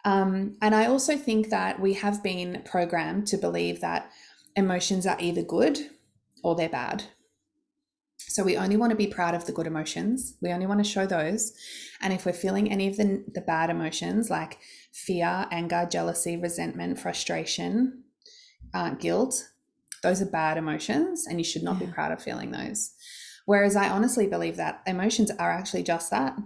Um, 0.05 0.57
and 0.63 0.75
I 0.75 0.87
also 0.87 1.17
think 1.17 1.51
that 1.51 1.79
we 1.81 1.95
have 1.95 2.23
been 2.23 2.63
programmed 2.65 3.27
to 3.29 3.37
believe 3.37 3.81
that 3.81 4.11
emotions 4.57 5.07
are 5.07 5.17
either 5.21 5.43
good 5.43 5.79
or 6.43 6.57
they're 6.57 6.69
bad. 6.69 7.05
So 8.17 8.45
we 8.45 8.57
only 8.57 8.77
want 8.77 8.91
to 8.91 8.97
be 8.97 9.07
proud 9.07 9.35
of 9.35 9.47
the 9.47 9.53
good 9.53 9.67
emotions. 9.67 10.37
We 10.41 10.53
only 10.53 10.67
want 10.67 10.83
to 10.85 10.91
show 10.91 11.07
those. 11.07 11.53
And 12.01 12.13
if 12.13 12.25
we're 12.25 12.33
feeling 12.33 12.71
any 12.71 12.87
of 12.87 12.97
the, 12.97 13.25
the 13.33 13.41
bad 13.41 13.71
emotions 13.71 14.31
like 14.31 14.59
fear, 14.93 15.47
anger, 15.51 15.89
jealousy, 15.91 16.37
resentment, 16.37 16.99
frustration, 16.99 18.05
uh, 18.73 18.91
guilt, 18.91 19.49
those 20.03 20.23
are 20.23 20.27
bad 20.27 20.57
emotions 20.57 21.27
and 21.27 21.39
you 21.39 21.45
should 21.45 21.63
not 21.63 21.81
yeah. 21.81 21.87
be 21.87 21.93
proud 21.93 22.13
of 22.13 22.23
feeling 22.23 22.51
those. 22.51 22.93
Whereas 23.47 23.77
I 23.77 23.89
honestly 23.89 24.27
believe 24.27 24.57
that 24.57 24.83
emotions 24.87 25.31
are 25.33 25.51
actually 25.51 25.83
just 25.83 26.11
that. 26.11 26.37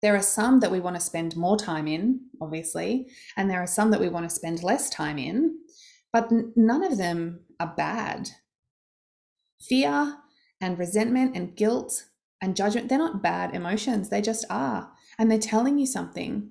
There 0.00 0.16
are 0.16 0.22
some 0.22 0.60
that 0.60 0.72
we 0.72 0.80
want 0.80 0.96
to 0.96 1.00
spend 1.00 1.36
more 1.36 1.56
time 1.56 1.86
in, 1.86 2.20
obviously, 2.40 3.08
and 3.36 3.48
there 3.48 3.62
are 3.62 3.66
some 3.66 3.92
that 3.92 4.00
we 4.00 4.08
want 4.08 4.28
to 4.28 4.34
spend 4.34 4.62
less 4.62 4.90
time 4.90 5.18
in, 5.18 5.56
but 6.12 6.30
none 6.56 6.82
of 6.82 6.98
them 6.98 7.40
are 7.60 7.72
bad. 7.76 8.30
Fear 9.60 10.16
and 10.60 10.78
resentment 10.78 11.36
and 11.36 11.56
guilt 11.56 12.06
and 12.40 12.56
judgment, 12.56 12.88
they're 12.88 12.98
not 12.98 13.22
bad 13.22 13.54
emotions. 13.54 14.08
They 14.08 14.20
just 14.20 14.44
are. 14.50 14.90
And 15.18 15.30
they're 15.30 15.38
telling 15.38 15.78
you 15.78 15.86
something. 15.86 16.50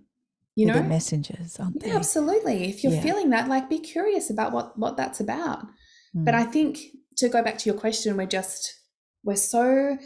You 0.56 0.68
know, 0.68 0.74
they're 0.74 0.84
messengers, 0.84 1.60
aren't 1.60 1.82
yeah, 1.82 1.90
they? 1.90 1.96
Absolutely. 1.96 2.70
If 2.70 2.84
you're 2.84 2.94
yeah. 2.94 3.02
feeling 3.02 3.30
that, 3.32 3.50
like 3.50 3.70
be 3.70 3.80
curious 3.80 4.30
about 4.30 4.52
what 4.52 4.78
what 4.78 4.98
that's 4.98 5.20
about. 5.20 5.66
Mm. 6.16 6.26
But 6.26 6.36
I 6.36 6.44
think 6.44 6.80
to 7.18 7.30
go 7.30 7.44
back 7.44 7.58
to 7.60 7.70
your 7.70 7.80
question, 7.80 8.18
we're 8.18 8.26
just 8.26 8.74
we're 9.24 9.36
so 9.36 9.98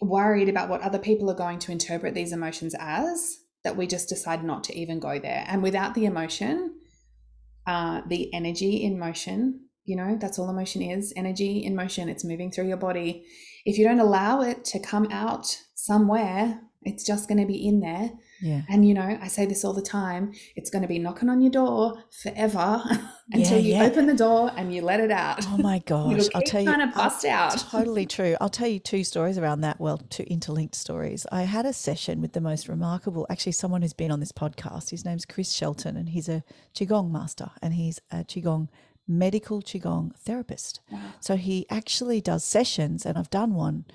worried 0.00 0.48
about 0.48 0.68
what 0.68 0.82
other 0.82 0.98
people 0.98 1.30
are 1.30 1.34
going 1.34 1.58
to 1.58 1.72
interpret 1.72 2.14
these 2.14 2.32
emotions 2.32 2.74
as 2.78 3.38
that 3.64 3.76
we 3.76 3.86
just 3.86 4.08
decide 4.08 4.44
not 4.44 4.62
to 4.64 4.78
even 4.78 5.00
go 5.00 5.18
there. 5.18 5.44
And 5.48 5.62
without 5.62 5.94
the 5.94 6.04
emotion, 6.04 6.76
uh, 7.66 8.02
the 8.06 8.32
energy 8.32 8.84
in 8.84 8.98
motion, 8.98 9.66
you 9.84 9.96
know, 9.96 10.16
that's 10.20 10.38
all 10.38 10.50
emotion 10.50 10.82
is 10.82 11.12
energy 11.16 11.64
in 11.64 11.74
motion. 11.74 12.08
It's 12.08 12.24
moving 12.24 12.50
through 12.50 12.68
your 12.68 12.76
body. 12.76 13.24
If 13.64 13.78
you 13.78 13.84
don't 13.84 14.00
allow 14.00 14.42
it 14.42 14.64
to 14.66 14.78
come 14.78 15.08
out 15.10 15.58
somewhere, 15.74 16.60
it's 16.86 17.04
just 17.04 17.28
going 17.28 17.38
to 17.38 17.46
be 17.46 17.66
in 17.66 17.80
there. 17.80 18.10
Yeah. 18.40 18.62
And 18.68 18.86
you 18.86 18.94
know, 18.94 19.18
I 19.20 19.28
say 19.28 19.46
this 19.46 19.64
all 19.64 19.72
the 19.72 19.82
time, 19.82 20.32
it's 20.54 20.70
going 20.70 20.82
to 20.82 20.88
be 20.88 20.98
knocking 20.98 21.28
on 21.28 21.40
your 21.40 21.50
door 21.50 22.04
forever 22.22 22.82
until 23.32 23.58
yeah, 23.58 23.64
you 23.64 23.74
yeah. 23.74 23.84
open 23.84 24.06
the 24.06 24.14
door 24.14 24.52
and 24.56 24.74
you 24.74 24.82
let 24.82 25.00
it 25.00 25.10
out. 25.10 25.44
Oh 25.48 25.58
my 25.58 25.78
gosh. 25.86 26.26
I'll 26.34 26.42
tell 26.42 26.60
you 26.60 26.70
kind 26.70 26.82
of 26.82 26.94
bust 26.94 27.24
out. 27.24 27.58
Totally 27.70 28.06
true. 28.06 28.36
I'll 28.40 28.48
tell 28.48 28.68
you 28.68 28.78
two 28.78 29.04
stories 29.04 29.36
around 29.36 29.62
that. 29.62 29.80
Well, 29.80 29.98
two 30.10 30.24
interlinked 30.24 30.74
stories. 30.74 31.26
I 31.32 31.42
had 31.42 31.66
a 31.66 31.72
session 31.72 32.20
with 32.20 32.34
the 32.34 32.40
most 32.40 32.68
remarkable, 32.68 33.26
actually 33.30 33.52
someone 33.52 33.82
who's 33.82 33.92
been 33.92 34.10
on 34.10 34.20
this 34.20 34.32
podcast. 34.32 34.90
His 34.90 35.04
name's 35.04 35.24
Chris 35.24 35.52
Shelton 35.52 35.96
and 35.96 36.10
he's 36.10 36.28
a 36.28 36.44
Qigong 36.74 37.10
master 37.10 37.50
and 37.62 37.74
he's 37.74 38.00
a 38.12 38.18
Qigong 38.18 38.68
medical 39.08 39.62
Qigong 39.62 40.14
therapist. 40.16 40.80
Wow. 40.90 41.00
So 41.20 41.36
he 41.36 41.66
actually 41.70 42.20
does 42.20 42.44
sessions 42.44 43.06
and 43.06 43.16
I've 43.16 43.30
done 43.30 43.54
one 43.54 43.86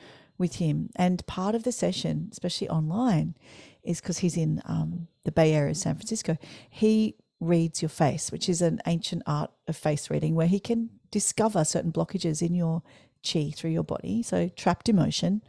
with 0.41 0.55
him. 0.55 0.89
And 0.97 1.25
part 1.27 1.55
of 1.55 1.63
the 1.63 1.71
session, 1.71 2.27
especially 2.31 2.67
online, 2.67 3.35
is 3.83 4.01
because 4.01 4.17
he's 4.17 4.35
in 4.35 4.61
um, 4.65 5.07
the 5.23 5.31
Bay 5.31 5.53
Area 5.53 5.71
of 5.71 5.77
San 5.77 5.95
Francisco. 5.95 6.37
He 6.69 7.15
reads 7.39 7.81
your 7.81 7.89
face, 7.89 8.31
which 8.31 8.49
is 8.49 8.61
an 8.61 8.81
ancient 8.85 9.23
art 9.25 9.51
of 9.67 9.77
face 9.77 10.09
reading 10.09 10.35
where 10.35 10.47
he 10.47 10.59
can 10.59 10.89
discover 11.11 11.63
certain 11.63 11.91
blockages 11.91 12.41
in 12.41 12.53
your 12.53 12.83
chi 13.25 13.51
through 13.55 13.71
your 13.71 13.83
body, 13.83 14.21
so 14.21 14.49
trapped 14.49 14.89
emotion, 14.89 15.41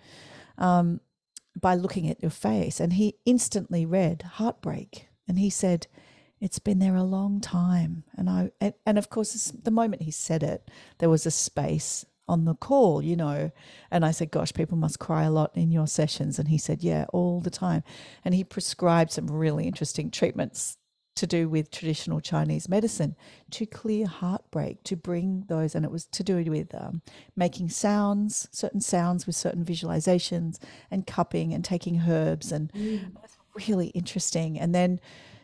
um, 0.58 1.00
by 1.60 1.74
looking 1.74 2.08
at 2.08 2.22
your 2.22 2.30
face. 2.30 2.78
And 2.78 2.92
he 2.92 3.16
instantly 3.24 3.84
read 3.84 4.22
heartbreak. 4.34 5.08
And 5.26 5.38
he 5.38 5.50
said, 5.50 5.86
it's 6.40 6.58
been 6.58 6.80
there 6.80 6.96
a 6.96 7.04
long 7.04 7.40
time. 7.40 8.04
And 8.16 8.28
I 8.28 8.50
and, 8.60 8.74
and 8.84 8.98
of 8.98 9.08
course 9.08 9.52
the 9.62 9.70
moment 9.70 10.02
he 10.02 10.10
said 10.10 10.42
it, 10.42 10.68
there 10.98 11.10
was 11.10 11.24
a 11.24 11.30
space 11.30 12.04
on 12.32 12.46
the 12.46 12.54
call, 12.54 13.02
you 13.02 13.14
know. 13.14 13.52
And 13.90 14.04
I 14.04 14.10
said, 14.10 14.30
Gosh, 14.30 14.52
people 14.52 14.78
must 14.78 14.98
cry 14.98 15.24
a 15.24 15.30
lot 15.30 15.52
in 15.54 15.70
your 15.70 15.86
sessions. 15.86 16.38
And 16.38 16.48
he 16.48 16.58
said, 16.58 16.82
Yeah, 16.82 17.06
all 17.12 17.40
the 17.40 17.50
time. 17.50 17.84
And 18.24 18.34
he 18.34 18.42
prescribed 18.42 19.12
some 19.12 19.30
really 19.30 19.66
interesting 19.66 20.10
treatments 20.10 20.78
to 21.14 21.26
do 21.26 21.46
with 21.46 21.70
traditional 21.70 22.20
Chinese 22.20 22.70
medicine 22.70 23.14
to 23.50 23.66
clear 23.66 24.06
heartbreak, 24.06 24.82
to 24.84 24.96
bring 24.96 25.44
those, 25.48 25.74
and 25.74 25.84
it 25.84 25.90
was 25.90 26.06
to 26.06 26.22
do 26.22 26.42
with 26.50 26.74
um, 26.74 27.02
making 27.36 27.68
sounds, 27.68 28.48
certain 28.50 28.80
sounds 28.80 29.26
with 29.26 29.36
certain 29.36 29.64
visualizations, 29.64 30.58
and 30.90 31.06
cupping 31.06 31.52
and 31.52 31.64
taking 31.64 32.04
herbs, 32.08 32.50
and 32.50 32.72
mm. 32.72 33.06
it 33.06 33.14
was 33.20 33.36
really 33.68 33.88
interesting. 33.88 34.58
And 34.58 34.74
then 34.74 35.00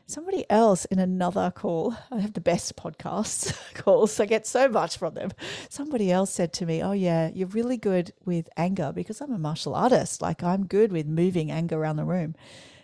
somebody 0.08 0.50
else 0.50 0.86
in 0.86 0.98
another 0.98 1.52
call, 1.54 1.94
I 2.10 2.18
have 2.20 2.32
the 2.32 2.40
best 2.40 2.76
podcasts 2.76 3.54
calls, 3.74 4.18
I 4.18 4.26
get 4.26 4.46
so 4.46 4.68
much 4.68 4.96
from 4.96 5.14
them. 5.14 5.30
Somebody 5.68 6.10
else 6.10 6.32
said 6.32 6.52
to 6.54 6.66
me, 6.66 6.82
Oh, 6.82 6.92
yeah, 6.92 7.30
you're 7.32 7.48
really 7.48 7.76
good 7.76 8.12
with 8.24 8.48
anger 8.56 8.92
because 8.92 9.20
I'm 9.20 9.32
a 9.32 9.38
martial 9.38 9.74
artist. 9.74 10.20
Like, 10.22 10.42
I'm 10.42 10.66
good 10.66 10.90
with 10.90 11.06
moving 11.06 11.50
anger 11.50 11.76
around 11.76 11.96
the 11.96 12.04
room. 12.04 12.34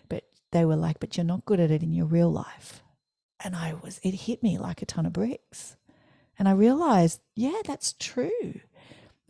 But 0.09 0.25
they 0.53 0.65
were 0.65 0.77
like, 0.77 1.01
But 1.01 1.17
you're 1.17 1.25
not 1.25 1.47
good 1.47 1.61
at 1.61 1.71
it 1.71 1.83
in 1.83 1.95
your 1.95 2.07
real 2.07 2.31
life. 2.31 2.83
And 3.41 3.57
I 3.57 3.75
was, 3.75 3.99
it 4.03 4.15
hit 4.15 4.43
me 4.43 4.59
like 4.59 4.83
a 4.83 4.87
ton 4.87 5.07
of 5.07 5.13
bricks. 5.13 5.77
And 6.39 6.49
I 6.49 6.53
realized, 6.53 7.21
yeah, 7.35 7.61
that's 7.65 7.95
true. 7.99 8.61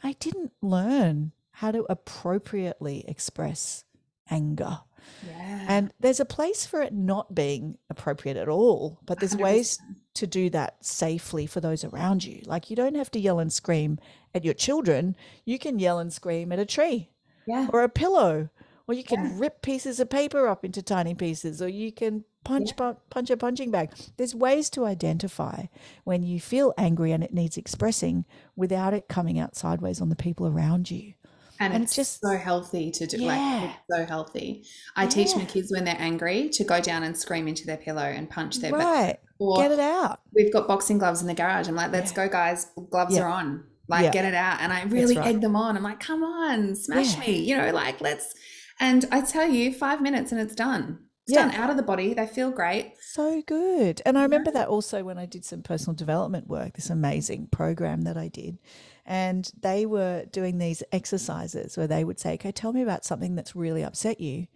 I 0.03 0.13
didn't 0.13 0.53
learn 0.63 1.33
how 1.51 1.71
to 1.71 1.87
appropriately 1.89 3.05
express 3.07 3.85
anger 4.31 4.81
yeah. 5.27 5.67
And 5.69 5.93
there's 6.01 6.21
a 6.21 6.25
place 6.25 6.67
for 6.67 6.83
it 6.83 6.93
not 6.93 7.35
being 7.35 7.79
appropriate 7.91 8.37
at 8.37 8.49
all, 8.49 8.99
but 9.05 9.21
there's 9.21 9.35
100%. 9.35 9.41
ways 9.41 9.79
to 10.15 10.27
do 10.27 10.51
that 10.51 10.85
safely 10.85 11.47
for 11.47 11.61
those 11.61 11.85
around 11.85 12.25
you. 12.25 12.43
Like 12.47 12.71
you 12.71 12.77
don't 12.77 12.95
have 12.95 13.11
to 13.13 13.21
yell 13.21 13.39
and 13.39 13.53
scream 13.53 13.99
at 14.35 14.45
your 14.45 14.55
children. 14.55 15.17
You 15.45 15.59
can 15.59 15.79
yell 15.79 15.99
and 15.99 16.13
scream 16.13 16.53
at 16.53 16.59
a 16.59 16.67
tree 16.67 17.11
yeah. 17.47 17.69
or 17.73 17.83
a 17.83 17.89
pillow, 17.89 18.49
or 18.87 18.95
you 18.95 19.05
can 19.05 19.25
yeah. 19.25 19.33
rip 19.37 19.63
pieces 19.63 20.01
of 20.01 20.11
paper 20.11 20.47
up 20.47 20.65
into 20.65 20.83
tiny 20.83 21.15
pieces, 21.15 21.61
or 21.61 21.69
you 21.69 21.93
can 21.93 22.25
punch 22.45 22.73
yeah. 22.79 22.93
punch 23.11 23.31
a 23.31 23.37
punching 23.37 23.71
bag. 23.71 23.91
There's 24.17 24.35
ways 24.35 24.71
to 24.71 24.85
identify 24.85 25.65
when 26.05 26.23
you 26.23 26.39
feel 26.41 26.75
angry 26.77 27.13
and 27.13 27.25
it 27.25 27.33
needs 27.33 27.57
expressing 27.57 28.25
without 28.55 28.95
it 28.95 29.09
coming 29.09 29.39
out 29.39 29.57
sideways 29.57 30.01
on 30.01 30.11
the 30.11 30.17
people 30.17 30.47
around 30.47 30.91
you 30.91 31.15
and, 31.61 31.73
and 31.73 31.83
it's 31.83 31.95
just 31.95 32.21
so 32.21 32.37
healthy 32.37 32.91
to 32.91 33.07
do 33.07 33.19
yeah. 33.19 33.29
like 33.29 33.71
it's 33.71 33.83
so 33.91 34.07
healthy 34.07 34.65
i 34.97 35.05
yeah. 35.05 35.09
teach 35.09 35.37
my 35.37 35.45
kids 35.45 35.71
when 35.73 35.85
they're 35.85 35.97
angry 35.99 36.49
to 36.49 36.65
go 36.65 36.81
down 36.81 37.03
and 37.03 37.17
scream 37.17 37.49
into 37.49 37.67
their 37.67 37.77
pillow 37.77 38.03
and 38.03 38.29
punch 38.31 38.59
their 38.59 38.73
right 38.73 39.19
or 39.39 39.57
get 39.57 39.73
it 39.73 39.81
out 39.81 40.21
we've 40.35 40.53
got 40.53 40.67
boxing 40.67 40.99
gloves 40.99 41.21
in 41.21 41.27
the 41.27 41.35
garage 41.35 41.69
i'm 41.69 41.75
like 41.75 41.93
let's 41.93 42.13
yeah. 42.13 42.27
go 42.27 42.29
guys 42.29 42.67
gloves 42.91 43.17
are 43.17 43.29
on 43.29 43.65
like 43.89 44.13
get 44.13 44.25
it 44.25 44.35
out 44.35 44.61
and 44.61 44.73
i 44.73 44.83
really 44.85 45.17
right. 45.17 45.27
egg 45.27 45.41
them 45.41 45.57
on 45.57 45.77
i'm 45.77 45.83
like 45.83 46.01
come 46.01 46.23
on 46.23 46.75
smash 46.75 47.19
me 47.19 47.39
you 47.39 47.57
know 47.57 47.71
like 47.71 48.01
let's 48.01 48.35
and 48.81 49.05
i 49.13 49.21
tell 49.21 49.49
you 49.49 49.73
five 49.73 50.01
minutes 50.01 50.33
and 50.33 50.41
it's 50.41 50.55
done 50.55 50.99
it's 51.27 51.33
yeah. 51.33 51.47
done 51.47 51.55
out 51.55 51.71
of 51.71 51.79
the 51.79 51.83
body. 51.83 52.13
They 52.13 52.27
feel 52.27 52.51
great. 52.51 52.97
So 53.01 53.43
good. 53.47 54.03
And 54.05 54.19
I 54.19 54.25
remember 54.25 54.51
that 54.51 54.69
also 54.69 55.03
when 55.05 55.17
I 55.17 55.25
did 55.25 55.43
some 55.43 55.63
personal 55.63 55.95
development 55.95 56.49
work, 56.49 56.75
this 56.75 56.91
amazing 56.91 57.47
program 57.47 58.03
that 58.03 58.19
I 58.19 58.29
did. 58.29 58.59
And 59.07 59.51
they 59.61 59.85
were 59.85 60.25
doing 60.31 60.59
these 60.59 60.83
exercises 60.91 61.77
where 61.77 61.87
they 61.87 62.05
would 62.05 62.19
say, 62.19 62.35
okay, 62.35 62.53
tell 62.53 62.73
me 62.73 62.83
about 62.83 63.05
something 63.05 63.35
that's 63.35 63.55
really 63.55 63.85
upset 63.85 64.21
you. 64.21 64.47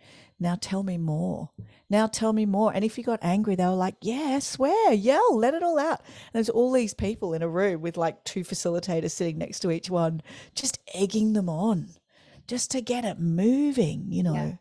Now 0.41 0.57
tell 0.59 0.83
me 0.83 0.97
more. 0.97 1.51
Now 1.91 2.07
tell 2.07 2.33
me 2.33 2.47
more. 2.47 2.73
And 2.73 2.85
if 2.85 2.97
you 2.97 3.05
got 3.05 3.19
angry, 3.23 3.57
they 3.57 3.65
were 3.65 3.73
like, 3.73 3.97
yeah, 4.01 4.39
swear, 4.39 4.93
yell, 4.93 5.37
let 5.37 5.55
it 5.55 5.63
all 5.63 5.79
out. 5.79 6.01
And 6.01 6.35
there's 6.35 6.49
all 6.49 6.73
these 6.73 6.95
people 6.95 7.35
in 7.35 7.43
a 7.43 7.49
room 7.49 7.81
with 7.81 7.97
like 7.97 8.25
two 8.25 8.41
facilitators 8.41 9.11
sitting 9.11 9.39
next 9.39 9.61
to 9.61 9.71
each 9.71 9.91
one, 9.91 10.23
just 10.55 10.79
egging 10.95 11.33
them 11.33 11.49
on, 11.49 11.89
just 12.47 12.71
to 12.71 12.81
get 12.81 13.05
it 13.05 13.19
moving, 13.19 14.07
you 14.11 14.23
know. 14.23 14.35
Yeah. 14.35 14.53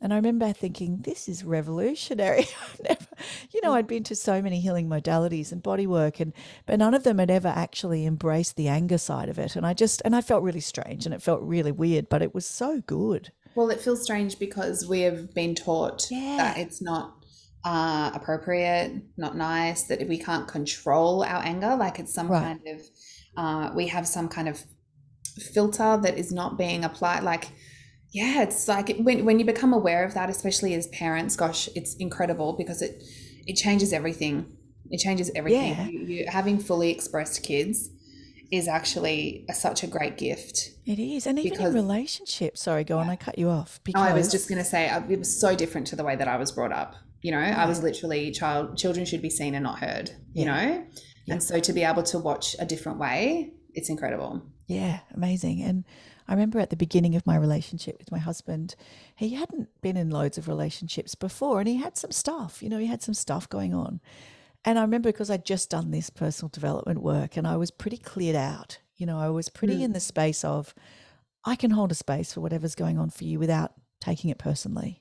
And 0.00 0.12
I 0.12 0.16
remember 0.16 0.52
thinking, 0.52 0.98
this 1.02 1.28
is 1.28 1.44
revolutionary. 1.44 2.46
never, 2.82 3.06
you 3.50 3.60
know, 3.62 3.74
I'd 3.74 3.88
been 3.88 4.04
to 4.04 4.14
so 4.14 4.40
many 4.40 4.60
healing 4.60 4.88
modalities 4.88 5.50
and 5.50 5.62
body 5.62 5.88
work, 5.88 6.20
and 6.20 6.32
but 6.66 6.78
none 6.78 6.94
of 6.94 7.02
them 7.02 7.18
had 7.18 7.30
ever 7.30 7.48
actually 7.48 8.06
embraced 8.06 8.56
the 8.56 8.68
anger 8.68 8.98
side 8.98 9.28
of 9.28 9.38
it. 9.38 9.56
And 9.56 9.66
I 9.66 9.74
just, 9.74 10.00
and 10.04 10.14
I 10.14 10.20
felt 10.20 10.44
really 10.44 10.60
strange 10.60 11.04
and 11.04 11.14
it 11.14 11.22
felt 11.22 11.42
really 11.42 11.72
weird, 11.72 12.08
but 12.08 12.22
it 12.22 12.32
was 12.32 12.46
so 12.46 12.80
good. 12.82 13.32
Well, 13.56 13.70
it 13.70 13.80
feels 13.80 14.02
strange 14.02 14.38
because 14.38 14.86
we 14.86 15.00
have 15.00 15.34
been 15.34 15.56
taught 15.56 16.06
yeah. 16.10 16.36
that 16.36 16.58
it's 16.58 16.80
not 16.80 17.24
uh, 17.64 18.12
appropriate, 18.14 19.02
not 19.16 19.36
nice, 19.36 19.84
that 19.84 20.06
we 20.06 20.18
can't 20.18 20.46
control 20.46 21.24
our 21.24 21.42
anger. 21.42 21.74
Like 21.74 21.98
it's 21.98 22.14
some 22.14 22.28
right. 22.28 22.42
kind 22.42 22.60
of, 22.68 22.82
uh, 23.36 23.74
we 23.74 23.88
have 23.88 24.06
some 24.06 24.28
kind 24.28 24.48
of 24.48 24.62
filter 25.52 25.98
that 26.00 26.16
is 26.16 26.30
not 26.30 26.56
being 26.56 26.84
applied. 26.84 27.24
Like, 27.24 27.48
yeah, 28.10 28.42
it's 28.42 28.68
like 28.68 28.96
when 28.98 29.24
when 29.24 29.38
you 29.38 29.44
become 29.44 29.72
aware 29.72 30.04
of 30.04 30.14
that, 30.14 30.30
especially 30.30 30.74
as 30.74 30.86
parents, 30.88 31.36
gosh, 31.36 31.68
it's 31.74 31.94
incredible 31.96 32.54
because 32.54 32.80
it 32.80 33.02
it 33.46 33.54
changes 33.54 33.92
everything. 33.92 34.56
It 34.90 34.98
changes 34.98 35.30
everything. 35.34 35.74
Yeah. 35.74 35.86
You, 35.86 36.00
you, 36.00 36.26
having 36.28 36.58
fully 36.58 36.90
expressed 36.90 37.42
kids 37.42 37.90
is 38.50 38.66
actually 38.66 39.44
a, 39.50 39.54
such 39.54 39.82
a 39.82 39.86
great 39.86 40.16
gift. 40.16 40.70
It 40.86 40.98
is, 40.98 41.26
and 41.26 41.38
even 41.38 41.50
because, 41.50 41.74
in 41.74 41.74
relationships. 41.74 42.62
Sorry, 42.62 42.84
go 42.84 42.98
on. 42.98 43.10
I 43.10 43.16
cut 43.16 43.38
you 43.38 43.50
off. 43.50 43.80
Because 43.84 44.00
I 44.00 44.14
was 44.14 44.30
just 44.30 44.48
going 44.48 44.58
to 44.58 44.64
say 44.64 44.88
uh, 44.88 45.02
it 45.08 45.18
was 45.18 45.38
so 45.38 45.54
different 45.54 45.86
to 45.88 45.96
the 45.96 46.04
way 46.04 46.16
that 46.16 46.28
I 46.28 46.38
was 46.38 46.52
brought 46.52 46.72
up. 46.72 46.94
You 47.20 47.32
know, 47.32 47.38
I 47.40 47.66
was 47.66 47.82
literally 47.82 48.30
child. 48.30 48.78
Children 48.78 49.04
should 49.04 49.20
be 49.20 49.28
seen 49.28 49.54
and 49.54 49.64
not 49.64 49.80
heard. 49.80 50.12
You 50.32 50.46
know, 50.46 50.84
Yeah. 51.26 51.34
And 51.34 51.42
so 51.42 51.60
to 51.60 51.72
be 51.74 51.82
able 51.82 52.04
to 52.04 52.18
watch 52.18 52.56
a 52.58 52.64
different 52.64 52.98
way, 52.98 53.52
it's 53.74 53.90
incredible. 53.90 54.42
Yeah, 54.66 55.00
amazing. 55.14 55.62
And 55.62 55.84
I 56.26 56.32
remember 56.32 56.58
at 56.58 56.70
the 56.70 56.76
beginning 56.76 57.14
of 57.14 57.26
my 57.26 57.36
relationship 57.36 57.98
with 57.98 58.12
my 58.12 58.18
husband, 58.18 58.74
he 59.16 59.30
hadn't 59.34 59.68
been 59.80 59.96
in 59.96 60.10
loads 60.10 60.36
of 60.36 60.46
relationships 60.46 61.14
before 61.14 61.60
and 61.60 61.68
he 61.68 61.76
had 61.76 61.96
some 61.96 62.12
stuff, 62.12 62.62
you 62.62 62.68
know, 62.68 62.78
he 62.78 62.86
had 62.86 63.02
some 63.02 63.14
stuff 63.14 63.48
going 63.48 63.74
on. 63.74 64.00
And 64.64 64.78
I 64.78 64.82
remember 64.82 65.10
because 65.10 65.30
I'd 65.30 65.46
just 65.46 65.70
done 65.70 65.90
this 65.90 66.10
personal 66.10 66.50
development 66.50 67.02
work 67.02 67.36
and 67.36 67.46
I 67.46 67.56
was 67.56 67.70
pretty 67.70 67.96
cleared 67.96 68.36
out. 68.36 68.78
You 68.96 69.06
know, 69.06 69.18
I 69.18 69.30
was 69.30 69.48
pretty 69.48 69.82
in 69.82 69.92
the 69.92 70.00
mm. 70.00 70.02
space 70.02 70.44
of, 70.44 70.74
I 71.44 71.56
can 71.56 71.70
hold 71.70 71.92
a 71.92 71.94
space 71.94 72.32
for 72.32 72.40
whatever's 72.40 72.74
going 72.74 72.98
on 72.98 73.10
for 73.10 73.24
you 73.24 73.38
without 73.38 73.72
taking 74.00 74.28
it 74.28 74.38
personally. 74.38 75.00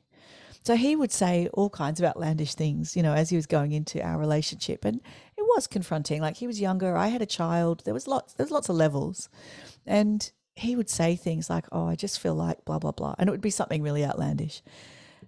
So 0.64 0.76
he 0.76 0.96
would 0.96 1.12
say 1.12 1.50
all 1.54 1.70
kinds 1.70 2.00
of 2.00 2.06
outlandish 2.06 2.54
things, 2.54 2.96
you 2.96 3.02
know, 3.02 3.14
as 3.14 3.30
he 3.30 3.36
was 3.36 3.46
going 3.46 3.72
into 3.72 4.02
our 4.02 4.18
relationship. 4.18 4.86
And 4.86 5.02
was 5.56 5.68
confronting. 5.68 6.22
Like 6.22 6.38
he 6.38 6.48
was 6.48 6.62
younger, 6.62 6.96
I 6.96 7.08
had 7.08 7.22
a 7.22 7.28
child, 7.28 7.84
there 7.86 7.94
was 7.94 8.08
lots, 8.08 8.34
there 8.34 8.46
was 8.46 8.52
lots 8.52 8.70
of 8.70 8.76
levels. 8.76 9.30
And 9.86 10.30
he 10.56 10.76
would 10.76 10.90
say 10.90 11.16
things 11.16 11.50
like, 11.50 11.66
Oh, 11.72 11.88
I 11.88 11.96
just 11.96 12.20
feel 12.20 12.36
like 12.36 12.66
blah, 12.66 12.80
blah, 12.80 12.92
blah. 12.92 13.16
And 13.18 13.28
it 13.28 13.32
would 13.32 13.42
be 13.42 13.50
something 13.50 13.82
really 13.82 14.06
outlandish. 14.06 14.62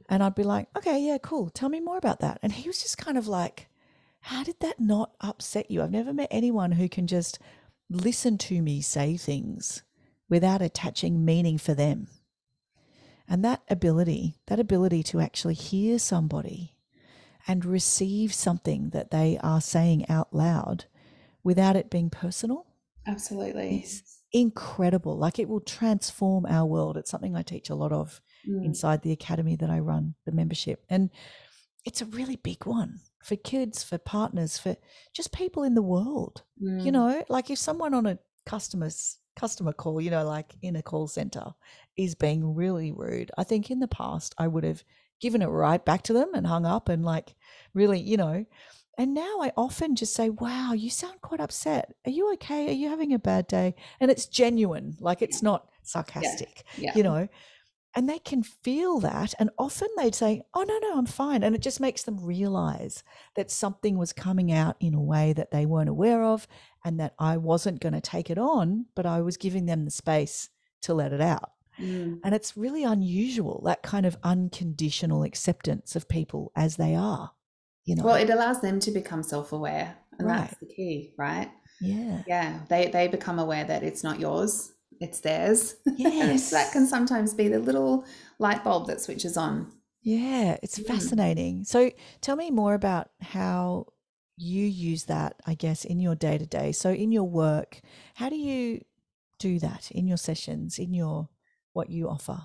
And 0.10 0.24
I'd 0.24 0.36
be 0.36 0.44
like, 0.44 0.68
Okay, 0.78 1.00
yeah, 1.00 1.18
cool. 1.22 1.50
Tell 1.50 1.70
me 1.70 1.80
more 1.80 1.98
about 1.98 2.20
that. 2.20 2.40
And 2.42 2.52
he 2.52 2.68
was 2.68 2.82
just 2.82 2.98
kind 2.98 3.18
of 3.18 3.28
like, 3.28 3.68
How 4.22 4.44
did 4.44 4.60
that 4.62 4.80
not 4.80 5.14
upset 5.22 5.70
you? 5.70 5.82
I've 5.82 5.92
never 5.92 6.14
met 6.14 6.30
anyone 6.32 6.74
who 6.74 6.90
can 6.90 7.08
just 7.08 7.40
listen 7.90 8.38
to 8.38 8.62
me 8.62 8.82
say 8.82 9.18
things 9.18 9.84
without 10.30 10.62
attaching 10.62 11.26
meaning 11.26 11.58
for 11.58 11.74
them. 11.74 12.08
And 13.28 13.46
that 13.46 13.62
ability, 13.70 14.36
that 14.48 14.60
ability 14.60 15.04
to 15.04 15.20
actually 15.20 15.54
hear 15.54 16.00
somebody 16.00 16.74
and 17.50 17.66
receive 17.66 18.34
something 18.34 18.92
that 18.92 19.12
they 19.12 19.38
are 19.42 19.60
saying 19.60 20.08
out 20.10 20.34
loud 20.34 20.86
without 21.44 21.76
it 21.76 21.90
being 21.90 22.10
personal 22.10 22.68
Absolutely. 23.08 23.80
is 23.82 24.04
incredible. 24.32 25.18
Like 25.18 25.40
it 25.40 25.50
will 25.50 25.60
transform 25.62 26.46
our 26.46 26.66
world. 26.66 26.96
It's 26.96 27.10
something 27.10 27.36
I 27.36 27.42
teach 27.42 27.70
a 27.70 27.76
lot 27.76 27.92
of 27.92 28.22
Mm. 28.48 28.64
inside 28.64 29.02
the 29.02 29.12
academy 29.12 29.56
that 29.58 29.70
I 29.70 29.80
run, 29.80 30.16
the 30.26 30.32
membership. 30.32 30.86
And 30.90 31.10
it's 31.86 32.02
a 32.02 32.06
really 32.06 32.38
big 32.38 32.66
one 32.66 33.00
for 33.24 33.36
kids, 33.36 33.84
for 33.84 33.98
partners, 33.98 34.58
for 34.58 34.78
just 35.14 35.34
people 35.34 35.64
in 35.64 35.74
the 35.76 35.82
world. 35.82 36.44
You 36.86 36.92
Mm. 36.92 36.94
know, 36.94 37.24
like 37.30 37.50
if 37.50 37.58
someone 37.58 37.94
on 37.94 38.06
a 38.06 38.20
customer's 38.46 39.18
customer 39.36 39.74
call, 39.74 40.00
you 40.00 40.10
know, 40.12 40.24
like 40.26 40.56
in 40.62 40.76
a 40.78 40.82
call 40.84 41.08
center 41.08 41.48
is 41.98 42.16
being 42.16 42.56
really 42.56 42.92
rude, 42.92 43.32
I 43.38 43.44
think 43.44 43.70
in 43.72 43.80
the 43.80 43.88
past 43.88 44.36
I 44.38 44.48
would 44.48 44.64
have 44.64 44.84
given 45.20 45.42
it 45.42 45.48
right 45.48 45.84
back 45.84 46.04
to 46.04 46.14
them 46.14 46.34
and 46.34 46.48
hung 46.48 46.66
up 46.66 46.90
and 46.90 47.04
like 47.04 47.36
really, 47.74 48.00
you 48.00 48.18
know. 48.18 48.46
And 48.98 49.14
now 49.14 49.40
I 49.42 49.54
often 49.56 49.96
just 49.96 50.14
say, 50.14 50.30
wow, 50.30 50.74
you 50.74 50.90
sound 50.90 51.22
quite 51.22 51.40
upset. 51.40 51.94
Are 52.06 52.12
you 52.12 52.34
okay? 52.34 52.68
Are 52.68 52.74
you 52.74 52.90
having 52.90 53.14
a 53.14 53.20
bad 53.20 53.48
day? 53.48 53.76
And 54.02 54.12
it's 54.12 54.26
genuine, 54.26 54.98
like 55.00 55.22
it's 55.22 55.42
not 55.42 55.70
sarcastic, 55.84 56.64
Yeah. 56.78 56.92
you 56.96 57.04
know. 57.04 57.28
And 57.96 58.08
they 58.08 58.20
can 58.20 58.44
feel 58.44 59.00
that. 59.00 59.34
And 59.40 59.50
often 59.58 59.88
they'd 59.98 60.14
say, 60.14 60.44
oh, 60.54 60.64
no, 60.64 60.78
no, 60.80 60.98
I'm 60.98 61.08
fine. 61.08 61.44
And 61.44 61.56
it 61.56 61.62
just 61.62 61.80
makes 61.80 62.04
them 62.04 62.24
realize 62.24 63.04
that 63.36 63.50
something 63.50 63.98
was 63.98 64.14
coming 64.14 64.52
out 64.52 64.76
in 64.80 64.94
a 64.94 65.02
way 65.02 65.34
that 65.34 65.50
they 65.50 65.66
weren't 65.66 65.90
aware 65.90 66.24
of 66.24 66.46
and 66.86 67.00
that 67.00 67.16
I 67.18 67.38
wasn't 67.38 67.82
going 67.82 67.94
to 67.94 68.02
take 68.02 68.30
it 68.30 68.38
on, 68.38 68.86
but 68.96 69.06
I 69.08 69.22
was 69.22 69.38
giving 69.38 69.66
them 69.66 69.86
the 69.86 69.92
space 69.92 70.50
to 70.84 70.94
let 70.94 71.14
it 71.14 71.22
out. 71.22 71.52
Mm. 71.80 72.20
And 72.24 72.36
it's 72.36 72.58
really 72.58 72.84
unusual, 72.84 73.62
that 73.66 73.84
kind 73.84 74.06
of 74.06 74.18
unconditional 74.24 75.24
acceptance 75.24 75.96
of 75.96 76.08
people 76.10 76.52
as 76.56 76.76
they 76.78 76.96
are, 76.96 77.32
you 77.86 77.96
know. 77.96 78.04
Well, 78.04 78.16
it 78.16 78.30
allows 78.30 78.62
them 78.62 78.80
to 78.82 78.92
become 78.92 79.24
self-aware, 79.24 79.96
and 80.18 80.28
Right. 80.28 80.42
that's 80.50 80.58
the 80.60 80.66
key, 80.68 81.14
right? 81.18 81.50
yeah. 81.80 82.24
Yeah, 82.28 82.60
they 82.70 82.88
they 82.88 83.08
become 83.08 83.40
aware 83.40 83.64
that 83.64 83.84
it's 83.84 84.04
not 84.04 84.20
yours, 84.20 84.74
it's 85.00 85.22
theirs. 85.22 85.76
Yes. 85.98 86.50
that 86.52 86.72
can 86.74 86.86
sometimes 86.88 87.34
be 87.34 87.48
the 87.48 87.60
little 87.60 88.06
light 88.40 88.64
bulb 88.64 88.88
that 88.88 89.02
switches 89.02 89.38
on. 89.38 89.72
Yeah, 90.02 90.58
it's 90.64 90.80
Mm. 90.80 90.88
fascinating. 90.88 91.64
So 91.64 91.92
tell 92.22 92.36
me 92.36 92.52
more 92.52 92.74
about 92.74 93.10
how 93.22 93.88
you 94.38 94.66
use 94.66 95.06
that, 95.06 95.36
I 95.46 95.54
guess, 95.56 95.84
in 95.86 96.00
your 96.00 96.16
day 96.16 96.38
to 96.38 96.46
day. 96.46 96.72
So 96.72 96.92
in 96.92 97.12
your 97.12 97.26
work, 97.28 97.82
how 98.16 98.30
do 98.30 98.38
you 98.38 98.82
do 99.38 99.60
that 99.60 99.92
in 99.92 100.08
your 100.08 100.18
sessions, 100.18 100.80
in 100.80 100.94
your 100.94 101.30
what 101.80 101.90
you 101.90 102.10
offer? 102.10 102.42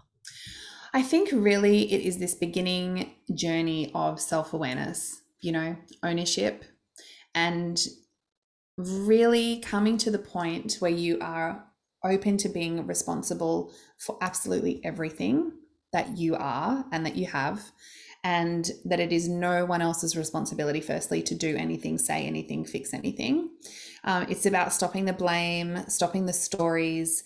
I 0.94 1.02
think 1.02 1.30
really 1.32 1.92
it 1.92 2.02
is 2.02 2.18
this 2.18 2.36
beginning 2.36 3.10
journey 3.34 3.90
of 3.96 4.20
self-awareness, 4.20 5.22
you 5.40 5.50
know, 5.50 5.76
ownership 6.04 6.64
and 7.34 7.84
really 8.78 9.58
coming 9.58 9.98
to 9.98 10.10
the 10.12 10.20
point 10.20 10.76
where 10.78 10.92
you 10.92 11.18
are 11.20 11.64
open 12.04 12.36
to 12.36 12.48
being 12.48 12.86
responsible 12.86 13.72
for 13.98 14.16
absolutely 14.20 14.80
everything 14.84 15.50
that 15.92 16.16
you 16.16 16.36
are 16.36 16.84
and 16.92 17.04
that 17.04 17.16
you 17.16 17.26
have 17.26 17.72
and 18.22 18.70
that 18.84 19.00
it 19.00 19.12
is 19.12 19.28
no 19.28 19.64
one 19.64 19.82
else's 19.82 20.16
responsibility 20.16 20.80
firstly 20.80 21.22
to 21.22 21.34
do 21.34 21.56
anything 21.56 21.98
say 21.98 22.24
anything 22.24 22.64
fix 22.64 22.94
anything 22.94 23.50
um, 24.04 24.26
it's 24.28 24.46
about 24.46 24.72
stopping 24.72 25.06
the 25.06 25.12
blame 25.12 25.84
stopping 25.88 26.26
the 26.26 26.32
stories 26.32 27.24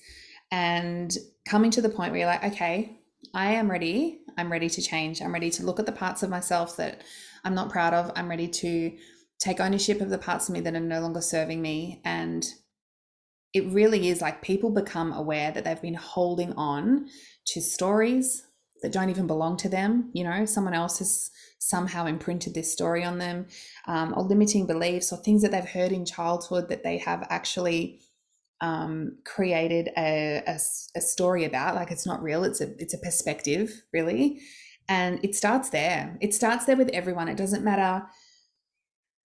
and 0.50 1.16
coming 1.48 1.70
to 1.70 1.82
the 1.82 1.88
point 1.88 2.12
where 2.12 2.20
you're 2.20 2.28
like 2.28 2.44
okay 2.44 2.98
I 3.34 3.52
am 3.52 3.70
ready. 3.70 4.20
I'm 4.36 4.50
ready 4.50 4.68
to 4.70 4.82
change. 4.82 5.20
I'm 5.20 5.32
ready 5.32 5.50
to 5.50 5.64
look 5.64 5.78
at 5.78 5.86
the 5.86 5.92
parts 5.92 6.22
of 6.22 6.30
myself 6.30 6.76
that 6.76 7.02
I'm 7.44 7.54
not 7.54 7.70
proud 7.70 7.94
of. 7.94 8.12
I'm 8.16 8.28
ready 8.28 8.48
to 8.48 8.96
take 9.38 9.60
ownership 9.60 10.00
of 10.00 10.10
the 10.10 10.18
parts 10.18 10.48
of 10.48 10.54
me 10.54 10.60
that 10.60 10.74
are 10.74 10.80
no 10.80 11.00
longer 11.00 11.20
serving 11.20 11.60
me. 11.60 12.00
And 12.04 12.46
it 13.54 13.66
really 13.66 14.08
is 14.08 14.20
like 14.20 14.42
people 14.42 14.70
become 14.70 15.12
aware 15.12 15.50
that 15.50 15.64
they've 15.64 15.80
been 15.80 15.94
holding 15.94 16.52
on 16.54 17.08
to 17.46 17.60
stories 17.60 18.44
that 18.82 18.92
don't 18.92 19.10
even 19.10 19.26
belong 19.26 19.56
to 19.58 19.68
them. 19.68 20.10
You 20.12 20.24
know, 20.24 20.44
someone 20.44 20.74
else 20.74 20.98
has 20.98 21.30
somehow 21.58 22.06
imprinted 22.06 22.54
this 22.54 22.72
story 22.72 23.02
on 23.04 23.18
them, 23.18 23.46
um, 23.86 24.14
or 24.16 24.22
limiting 24.22 24.66
beliefs, 24.66 25.12
or 25.12 25.16
things 25.16 25.42
that 25.42 25.50
they've 25.50 25.64
heard 25.64 25.90
in 25.90 26.04
childhood 26.04 26.68
that 26.68 26.84
they 26.84 26.98
have 26.98 27.26
actually 27.30 28.00
um, 28.60 29.18
created 29.24 29.90
a, 29.96 30.42
a, 30.46 30.58
a 30.96 31.00
story 31.00 31.44
about 31.44 31.74
like 31.76 31.90
it's 31.90 32.06
not 32.06 32.22
real 32.22 32.44
it's 32.44 32.60
a 32.60 32.70
it's 32.82 32.94
a 32.94 32.98
perspective 32.98 33.82
really 33.92 34.40
and 34.88 35.20
it 35.22 35.34
starts 35.34 35.70
there 35.70 36.16
it 36.20 36.34
starts 36.34 36.64
there 36.64 36.76
with 36.76 36.88
everyone 36.90 37.28
it 37.28 37.36
doesn't 37.36 37.64
matter 37.64 38.04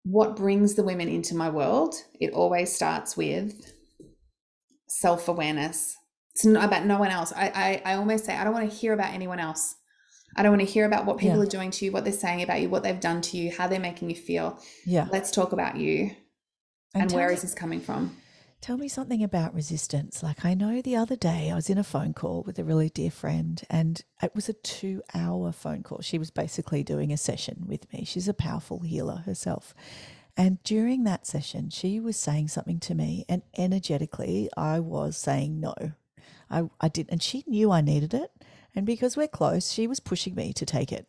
what 0.04 0.36
brings 0.36 0.74
the 0.74 0.82
women 0.82 1.08
into 1.08 1.34
my 1.34 1.50
world 1.50 1.94
it 2.18 2.32
always 2.32 2.74
starts 2.74 3.16
with 3.16 3.74
self-awareness 4.88 5.94
it's 6.34 6.46
not 6.46 6.64
about 6.64 6.86
no 6.86 6.98
one 6.98 7.10
else 7.10 7.32
i 7.36 7.82
i, 7.84 7.92
I 7.92 7.94
almost 7.96 8.24
say 8.24 8.34
i 8.34 8.44
don't 8.44 8.54
want 8.54 8.70
to 8.70 8.76
hear 8.76 8.92
about 8.94 9.12
anyone 9.12 9.40
else 9.40 9.74
I 10.36 10.42
don't 10.42 10.52
want 10.52 10.60
to 10.60 10.72
hear 10.72 10.84
about 10.84 11.06
what 11.06 11.18
people 11.18 11.38
Yeah. 11.38 11.42
are 11.42 11.46
doing 11.46 11.70
to 11.72 11.84
you, 11.84 11.90
what 11.90 12.04
they're 12.04 12.12
saying 12.12 12.42
about 12.42 12.60
you, 12.60 12.68
what 12.68 12.82
they've 12.82 13.00
done 13.00 13.22
to 13.22 13.36
you, 13.36 13.50
how 13.50 13.66
they're 13.66 13.80
making 13.80 14.10
you 14.10 14.14
feel. 14.16 14.60
Yeah. 14.84 15.08
Let's 15.10 15.30
talk 15.30 15.52
about 15.52 15.76
you 15.76 16.10
and, 16.94 17.08
tell 17.08 17.18
where 17.18 17.30
is 17.30 17.42
this 17.42 17.54
coming 17.54 17.80
from? 17.80 18.16
Tell 18.60 18.76
me 18.76 18.88
something 18.88 19.22
about 19.22 19.54
resistance. 19.54 20.22
Like, 20.22 20.44
I 20.44 20.54
know 20.54 20.82
the 20.82 20.96
other 20.96 21.16
day 21.16 21.50
I 21.50 21.54
was 21.54 21.70
in 21.70 21.78
a 21.78 21.84
phone 21.84 22.12
call 22.12 22.42
with 22.42 22.58
a 22.58 22.64
really 22.64 22.90
dear 22.90 23.10
friend, 23.10 23.62
and 23.70 24.02
it 24.20 24.34
was 24.34 24.48
a 24.48 24.52
two 24.52 25.00
hour 25.14 25.52
phone 25.52 25.82
call. 25.82 26.00
She 26.00 26.18
was 26.18 26.30
basically 26.30 26.82
doing 26.82 27.12
a 27.12 27.16
session 27.16 27.64
with 27.66 27.90
me. 27.92 28.04
She's 28.04 28.28
a 28.28 28.34
powerful 28.34 28.80
healer 28.80 29.22
herself. 29.24 29.74
And 30.36 30.62
during 30.64 31.04
that 31.04 31.26
session, 31.26 31.70
she 31.70 31.98
was 32.00 32.16
saying 32.16 32.48
something 32.48 32.80
to 32.80 32.94
me, 32.94 33.24
and 33.28 33.42
energetically, 33.56 34.50
I 34.56 34.80
was 34.80 35.16
saying 35.16 35.60
no. 35.60 35.74
I, 36.50 36.68
I 36.80 36.88
did, 36.88 37.06
and 37.10 37.22
she 37.22 37.44
knew 37.46 37.70
I 37.70 37.80
needed 37.80 38.12
it. 38.12 38.30
And 38.74 38.84
because 38.84 39.16
we're 39.16 39.28
close, 39.28 39.72
she 39.72 39.86
was 39.86 40.00
pushing 40.00 40.34
me 40.34 40.52
to 40.52 40.66
take 40.66 40.92
it. 40.92 41.06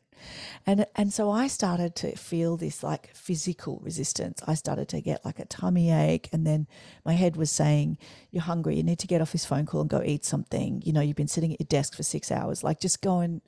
And 0.66 0.86
and 0.96 1.12
so 1.12 1.32
I 1.32 1.48
started 1.48 1.96
to 1.98 2.16
feel 2.16 2.58
this 2.58 2.84
like 2.84 3.14
physical 3.14 3.80
resistance. 3.84 4.42
I 4.48 4.56
started 4.56 4.88
to 4.90 5.02
get 5.02 5.26
like 5.26 5.40
a 5.40 5.46
tummy 5.46 5.92
ache 5.92 6.30
and 6.32 6.46
then 6.46 6.68
my 7.06 7.14
head 7.14 7.36
was 7.36 7.52
saying, 7.52 7.98
You're 8.32 8.44
hungry, 8.44 8.76
you 8.76 8.84
need 8.84 9.00
to 9.00 9.08
get 9.08 9.22
off 9.22 9.32
this 9.32 9.46
phone 9.46 9.66
call 9.66 9.82
and 9.82 9.90
go 9.90 10.02
eat 10.04 10.26
something. 10.26 10.82
You 10.86 10.94
know, 10.94 11.02
you've 11.02 11.16
been 11.16 11.28
sitting 11.28 11.54
at 11.54 11.60
your 11.60 11.68
desk 11.68 11.96
for 11.96 12.04
six 12.04 12.32
hours. 12.32 12.64
Like 12.64 12.80
just 12.80 13.02
go 13.02 13.20
and 13.20 13.42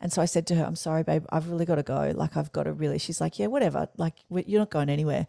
and 0.00 0.12
so 0.12 0.22
I 0.22 0.24
said 0.24 0.46
to 0.46 0.54
her, 0.54 0.64
I'm 0.64 0.76
sorry, 0.76 1.02
babe, 1.02 1.26
I've 1.30 1.48
really 1.48 1.66
got 1.66 1.74
to 1.74 1.82
go. 1.82 2.12
Like, 2.14 2.36
I've 2.36 2.52
got 2.52 2.62
to 2.62 2.72
really, 2.72 2.98
she's 2.98 3.20
like, 3.20 3.38
yeah, 3.38 3.48
whatever. 3.48 3.88
Like, 3.98 4.14
you're 4.30 4.60
not 4.60 4.70
going 4.70 4.88
anywhere. 4.88 5.26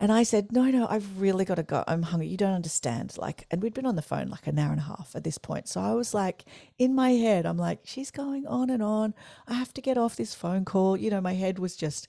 And 0.00 0.10
I 0.10 0.22
said, 0.22 0.50
no, 0.50 0.64
no, 0.64 0.86
I've 0.88 1.20
really 1.20 1.44
got 1.44 1.56
to 1.56 1.62
go. 1.62 1.84
I'm 1.86 2.02
hungry. 2.02 2.28
You 2.28 2.38
don't 2.38 2.54
understand. 2.54 3.16
Like, 3.18 3.46
and 3.50 3.62
we'd 3.62 3.74
been 3.74 3.84
on 3.84 3.96
the 3.96 4.02
phone 4.02 4.28
like 4.28 4.46
an 4.46 4.58
hour 4.58 4.70
and 4.70 4.80
a 4.80 4.84
half 4.84 5.12
at 5.14 5.24
this 5.24 5.36
point. 5.36 5.68
So 5.68 5.80
I 5.80 5.92
was 5.92 6.14
like, 6.14 6.46
in 6.78 6.94
my 6.94 7.10
head, 7.10 7.44
I'm 7.44 7.58
like, 7.58 7.80
she's 7.84 8.10
going 8.10 8.46
on 8.46 8.70
and 8.70 8.82
on. 8.82 9.12
I 9.46 9.54
have 9.54 9.74
to 9.74 9.82
get 9.82 9.98
off 9.98 10.16
this 10.16 10.34
phone 10.34 10.64
call. 10.64 10.96
You 10.96 11.10
know, 11.10 11.20
my 11.20 11.34
head 11.34 11.58
was 11.58 11.76
just, 11.76 12.08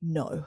no. 0.00 0.46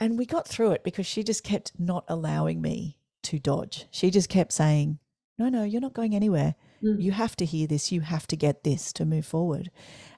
And 0.00 0.18
we 0.18 0.26
got 0.26 0.48
through 0.48 0.72
it 0.72 0.82
because 0.82 1.06
she 1.06 1.22
just 1.22 1.44
kept 1.44 1.72
not 1.78 2.04
allowing 2.08 2.60
me 2.60 2.98
to 3.22 3.38
dodge. 3.38 3.86
She 3.90 4.10
just 4.10 4.28
kept 4.28 4.52
saying, 4.52 4.98
no, 5.38 5.48
no, 5.48 5.62
you're 5.62 5.80
not 5.80 5.94
going 5.94 6.14
anywhere. 6.14 6.54
Mm. 6.82 7.00
You 7.00 7.12
have 7.12 7.36
to 7.36 7.44
hear 7.44 7.66
this. 7.66 7.92
You 7.92 8.00
have 8.02 8.26
to 8.28 8.36
get 8.36 8.64
this 8.64 8.92
to 8.94 9.04
move 9.04 9.26
forward. 9.26 9.70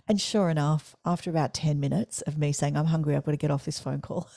And 0.09 0.21
sure 0.21 0.49
enough, 0.49 0.97
after 1.05 1.29
about 1.29 1.53
10 1.53 1.79
minutes 1.79 2.23
of 2.23 2.39
me 2.39 2.53
saying, 2.53 2.77
I'm 2.77 2.87
hungry, 2.87 3.15
I've 3.15 3.25
got 3.25 3.33
to 3.33 3.37
get 3.37 3.51
off 3.51 3.67
this 3.67 3.79
phone 3.79 4.01
call, 4.01 4.29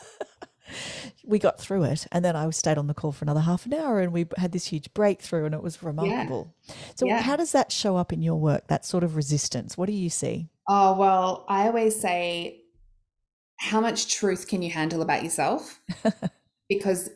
we 1.26 1.40
got 1.40 1.60
through 1.60 1.84
it. 1.84 2.08
And 2.12 2.26
then 2.26 2.36
I 2.36 2.50
stayed 2.50 2.78
on 2.78 2.88
the 2.88 2.94
call 2.94 3.14
for 3.14 3.24
another 3.24 3.40
half 3.40 3.66
an 3.66 3.74
hour 3.74 4.02
and 4.02 4.12
we 4.12 4.28
had 4.38 4.52
this 4.52 4.68
huge 4.68 4.94
breakthrough 4.94 5.46
and 5.46 5.56
it 5.56 5.64
was 5.64 5.82
remarkable. 5.82 6.54
So, 6.96 7.08
Yeah. 7.08 7.22
how 7.22 7.38
does 7.38 7.54
that 7.54 7.72
show 7.72 7.96
up 7.96 8.12
in 8.12 8.22
your 8.22 8.36
work, 8.36 8.68
that 8.68 8.86
sort 8.86 9.04
of 9.06 9.16
resistance? 9.16 9.78
What 9.78 9.86
do 9.88 9.94
you 9.94 10.10
see? 10.10 10.50
Oh, 10.68 10.96
well, 10.98 11.46
I 11.48 11.68
always 11.68 12.00
say, 12.00 12.64
how 13.58 13.80
much 13.80 14.14
truth 14.14 14.48
can 14.48 14.62
you 14.62 14.72
handle 14.72 15.02
about 15.02 15.24
yourself? 15.24 15.80
because 16.70 17.10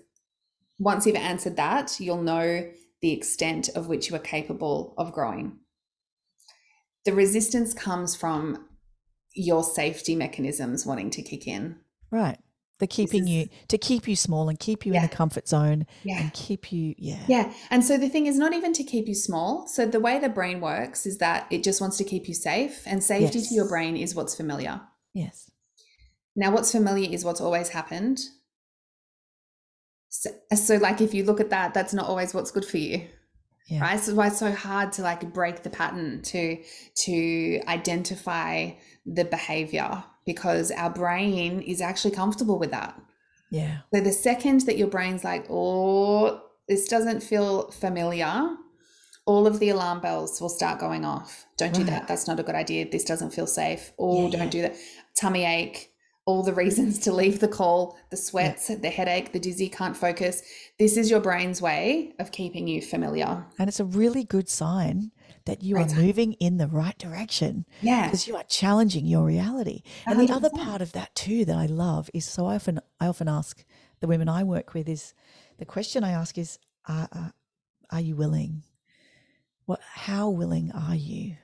once 0.80 1.06
you've 1.06 1.16
answered 1.16 1.58
that, 1.58 2.00
you'll 2.00 2.22
know 2.22 2.72
the 3.02 3.12
extent 3.12 3.70
of 3.76 3.88
which 3.88 4.10
you 4.10 4.16
are 4.16 4.20
capable 4.20 4.94
of 4.98 5.12
growing. 5.12 5.60
The 7.06 7.14
resistance 7.14 7.74
comes 7.74 8.16
from 8.16 8.66
your 9.34 9.64
safety 9.64 10.16
mechanisms 10.16 10.86
wanting 10.86 11.10
to 11.12 11.22
kick 11.22 11.48
in. 11.48 11.78
Right. 12.12 12.40
The 12.80 12.88
keeping 12.88 13.24
is- 13.24 13.30
you, 13.30 13.50
to 13.70 13.78
keep 13.78 14.08
you 14.08 14.16
small 14.16 14.50
and 14.50 14.60
keep 14.60 14.86
you 14.86 14.92
in 14.92 14.96
Yeah. 14.96 15.08
the 15.08 15.16
comfort 15.16 15.48
zone 15.48 15.86
Yeah. 16.04 16.20
and 16.22 16.34
keep 16.34 16.72
you, 16.74 16.94
yeah. 16.98 17.24
Yeah. 17.28 17.54
And 17.70 17.86
so 17.86 17.98
the 17.98 18.10
thing 18.10 18.26
is 18.26 18.38
not 18.38 18.54
even 18.54 18.74
to 18.74 18.84
keep 18.84 19.08
you 19.08 19.16
small. 19.16 19.68
So 19.68 19.86
the 19.86 20.00
way 20.00 20.20
the 20.20 20.30
brain 20.30 20.60
works 20.60 21.06
is 21.06 21.20
that 21.20 21.48
it 21.52 21.64
just 21.64 21.80
wants 21.80 21.98
to 21.98 22.04
keep 22.04 22.28
you 22.28 22.34
safe, 22.34 22.82
and 22.86 23.02
safety 23.04 23.42
to 23.42 23.54
your 23.54 23.68
brain 23.70 23.96
is 23.96 24.14
what's 24.16 24.36
familiar. 24.36 24.82
Yes. 25.14 25.50
Now, 26.36 26.52
what's 26.52 26.72
familiar 26.72 27.10
is 27.10 27.24
what's 27.24 27.40
always 27.40 27.70
happened. 27.70 28.20
So, 30.10 30.32
so, 30.54 30.76
like, 30.76 31.00
if 31.00 31.14
you 31.14 31.24
look 31.24 31.40
at 31.40 31.50
that, 31.52 31.74
that's 31.74 31.94
not 31.94 32.08
always 32.10 32.34
what's 32.34 32.52
good 32.52 32.66
for 32.66 32.78
you, 32.78 33.08
Yeah. 33.68 33.82
right? 33.82 34.00
So, 34.00 34.14
why 34.14 34.28
it's 34.28 34.40
so 34.40 34.52
hard 34.52 34.92
to 34.94 35.02
like 35.02 35.34
break 35.34 35.64
the 35.64 35.70
pattern 35.70 36.22
to 36.24 36.58
to 37.06 37.60
identify 37.68 38.72
the 39.06 39.26
behavior 39.26 40.04
because 40.26 40.72
our 40.72 40.90
brain 40.90 41.62
is 41.62 41.82
actually 41.82 42.12
comfortable 42.16 42.60
with 42.60 42.72
that. 42.72 43.00
Yeah. 43.52 43.80
So, 43.94 44.02
the 44.02 44.12
second 44.12 44.62
that 44.62 44.78
your 44.78 44.88
brain's 44.88 45.24
like, 45.24 45.46
oh, 45.50 46.42
this 46.68 46.88
doesn't 46.88 47.22
feel 47.22 47.72
familiar, 47.72 48.56
all 49.26 49.48
of 49.48 49.60
the 49.60 49.70
alarm 49.70 50.00
bells 50.02 50.40
will 50.40 50.50
start 50.50 50.80
going 50.80 51.04
off. 51.06 51.46
Don't 51.58 51.74
do 51.74 51.84
that. 51.86 52.08
That's 52.08 52.28
not 52.28 52.40
a 52.40 52.44
good 52.44 52.56
idea. 52.56 52.90
This 52.90 53.04
doesn't 53.04 53.32
feel 53.34 53.48
safe. 53.48 53.92
Oh, 53.98 54.26
Yeah, 54.26 54.30
don't 54.32 54.42
yeah. 54.46 54.50
do 54.50 54.62
that. 54.64 54.76
Tummy 55.20 55.44
ache, 55.46 55.92
all 56.26 56.42
the 56.42 56.54
reasons 56.54 56.98
to 57.00 57.14
leave 57.14 57.40
the 57.40 57.48
call, 57.48 57.98
the 58.10 58.18
sweats, 58.18 58.68
the 58.68 58.90
headache, 58.90 59.32
the 59.32 59.40
dizzy, 59.40 59.70
can't 59.70 59.96
focus. 59.96 60.42
This 60.80 60.98
is 60.98 61.10
your 61.10 61.20
brain's 61.20 61.62
way 61.62 62.14
of 62.18 62.32
keeping 62.32 62.68
you 62.68 62.82
familiar. 62.82 63.46
And 63.60 63.68
it's 63.68 63.80
a 63.80 63.86
really 63.86 64.24
good 64.24 64.50
sign 64.50 65.12
that 65.46 65.62
you 65.62 65.76
Great 65.76 65.92
are 65.92 65.96
moving 65.96 66.34
in 66.34 66.58
the 66.58 66.68
right 66.68 66.98
direction 66.98 67.66
Yeah. 67.82 68.08
because 68.08 68.28
you 68.28 68.36
are 68.36 68.44
challenging 68.44 69.06
your 69.06 69.24
reality. 69.24 69.84
And 70.08 70.20
the 70.20 70.34
other 70.34 70.50
part 70.50 70.82
of 70.82 70.94
that 70.94 71.14
too 71.14 71.46
that 71.46 71.56
I 71.56 71.68
love 71.68 72.10
is 72.14 72.26
so 72.26 72.48
I 72.48 72.56
often 72.56 72.80
I 73.00 73.06
often 73.06 73.28
ask 73.28 73.64
the 74.00 74.08
women 74.08 74.28
I 74.28 74.44
work 74.44 74.74
with 74.74 74.90
is 74.90 75.14
the 75.60 75.66
question 75.66 76.04
I 76.04 76.12
ask 76.12 76.40
is 76.40 76.58
are, 76.88 77.08
are, 77.12 77.34
are 77.92 78.02
you 78.02 78.16
willing? 78.16 78.64
What 79.66 79.80
how 79.94 80.30
willing 80.30 80.72
are 80.72 80.96
you 80.96 81.38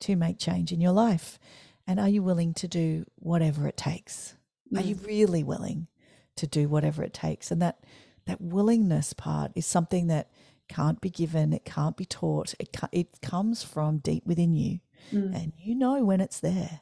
to 0.00 0.16
make 0.16 0.38
change 0.38 0.70
in 0.70 0.82
your 0.82 0.92
life? 0.92 1.38
And 1.86 1.98
are 2.00 2.08
you 2.08 2.22
willing 2.22 2.54
to 2.54 2.68
do 2.68 3.04
whatever 3.16 3.66
it 3.66 3.76
takes? 3.76 4.34
Are 4.74 4.80
you 4.82 4.94
really 5.06 5.42
willing 5.44 5.88
to 6.36 6.46
do 6.46 6.68
whatever 6.68 7.02
it 7.02 7.12
takes? 7.12 7.50
And 7.50 7.60
that 7.60 7.84
that 8.26 8.40
willingness 8.40 9.12
part 9.12 9.52
is 9.54 9.66
something 9.66 10.06
that 10.06 10.30
can't 10.68 11.00
be 11.00 11.10
given, 11.10 11.52
it 11.52 11.64
can't 11.64 11.96
be 11.96 12.04
taught. 12.06 12.54
It 12.58 12.74
it 12.92 13.20
comes 13.20 13.62
from 13.62 13.98
deep 13.98 14.24
within 14.26 14.52
you, 14.54 14.80
Mm. 15.12 15.34
and 15.34 15.52
you 15.58 15.74
know 15.74 16.04
when 16.04 16.20
it's 16.20 16.38
there, 16.40 16.80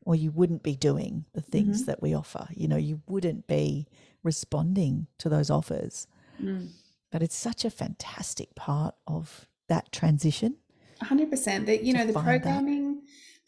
or 0.00 0.16
you 0.16 0.30
wouldn't 0.32 0.62
be 0.62 0.74
doing 0.74 1.26
the 1.34 1.42
things 1.42 1.82
Mhm. 1.82 1.86
that 1.86 2.02
we 2.02 2.14
offer. 2.14 2.48
You 2.56 2.66
know, 2.66 2.76
you 2.78 3.02
wouldn't 3.06 3.46
be 3.46 3.86
responding 4.24 5.06
to 5.18 5.28
those 5.28 5.50
offers. 5.50 6.06
Mm. 6.40 6.70
But 7.10 7.22
it's 7.22 7.36
such 7.36 7.64
a 7.64 7.70
fantastic 7.70 8.54
part 8.54 8.94
of 9.06 9.46
that 9.68 9.92
transition. 9.92 10.56
hundred 11.00 11.30
percent. 11.30 11.66
That 11.66 11.84
you 11.84 11.92
know 11.92 12.04
the 12.06 12.12
programming 12.14 12.82
that. 12.87 12.87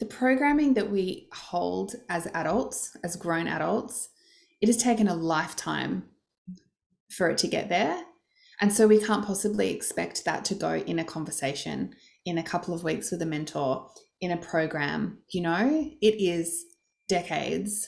The 0.01 0.07
programming 0.07 0.73
that 0.73 0.89
we 0.89 1.27
hold 1.31 1.93
as 2.09 2.27
adults, 2.33 2.97
as 3.03 3.15
grown 3.15 3.47
adults, 3.47 4.09
it 4.59 4.65
has 4.65 4.77
taken 4.77 5.07
a 5.07 5.13
lifetime 5.13 6.05
for 7.11 7.29
it 7.29 7.37
to 7.37 7.47
get 7.47 7.69
there, 7.69 8.03
and 8.59 8.73
so 8.73 8.87
we 8.87 8.99
can't 8.99 9.23
possibly 9.23 9.69
expect 9.69 10.25
that 10.25 10.43
to 10.45 10.55
go 10.55 10.73
in 10.73 10.97
a 10.97 11.03
conversation 11.03 11.93
in 12.25 12.39
a 12.39 12.43
couple 12.43 12.73
of 12.73 12.83
weeks 12.83 13.11
with 13.11 13.21
a 13.21 13.27
mentor 13.27 13.87
in 14.21 14.31
a 14.31 14.37
program. 14.37 15.19
You 15.29 15.41
know, 15.41 15.91
it 16.01 16.15
is 16.19 16.65
decades 17.07 17.87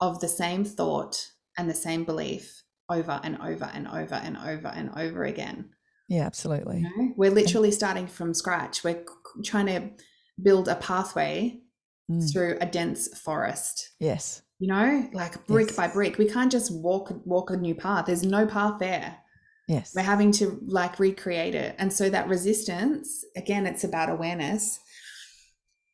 of 0.00 0.20
the 0.20 0.28
same 0.28 0.64
thought 0.64 1.28
and 1.58 1.68
the 1.68 1.74
same 1.74 2.04
belief 2.04 2.62
over 2.88 3.20
and 3.22 3.36
over 3.42 3.70
and 3.74 3.86
over 3.86 4.14
and 4.14 4.38
over 4.38 4.68
and 4.68 4.90
over 4.96 5.24
again. 5.24 5.68
Yeah, 6.08 6.24
absolutely. 6.24 6.78
You 6.78 6.82
know, 6.84 7.12
we're 7.18 7.30
literally 7.30 7.70
starting 7.70 8.06
from 8.06 8.32
scratch. 8.32 8.82
We're 8.82 9.04
trying 9.44 9.66
to 9.66 9.90
build 10.42 10.68
a 10.68 10.76
pathway 10.76 11.60
Mm, 12.10 12.30
through 12.30 12.58
a 12.60 12.66
dense 12.66 13.08
forest. 13.18 13.92
Yes. 13.98 14.42
You 14.58 14.68
know, 14.68 15.08
like 15.14 15.46
brick 15.46 15.68
Yes. 15.68 15.76
by 15.76 15.88
brick. 15.88 16.18
We 16.18 16.28
can't 16.28 16.52
just 16.52 16.70
walk 16.70 17.10
walk 17.24 17.48
a 17.50 17.56
new 17.56 17.74
path. 17.74 18.04
There's 18.04 18.22
no 18.22 18.46
path 18.46 18.78
there. 18.78 19.16
Yes. 19.68 19.94
We're 19.96 20.02
having 20.02 20.30
to 20.32 20.60
like 20.66 20.98
recreate 20.98 21.54
it. 21.54 21.74
And 21.78 21.90
so 21.90 22.10
that 22.10 22.28
resistance, 22.28 23.24
again, 23.36 23.66
it's 23.66 23.84
about 23.84 24.10
awareness. 24.10 24.80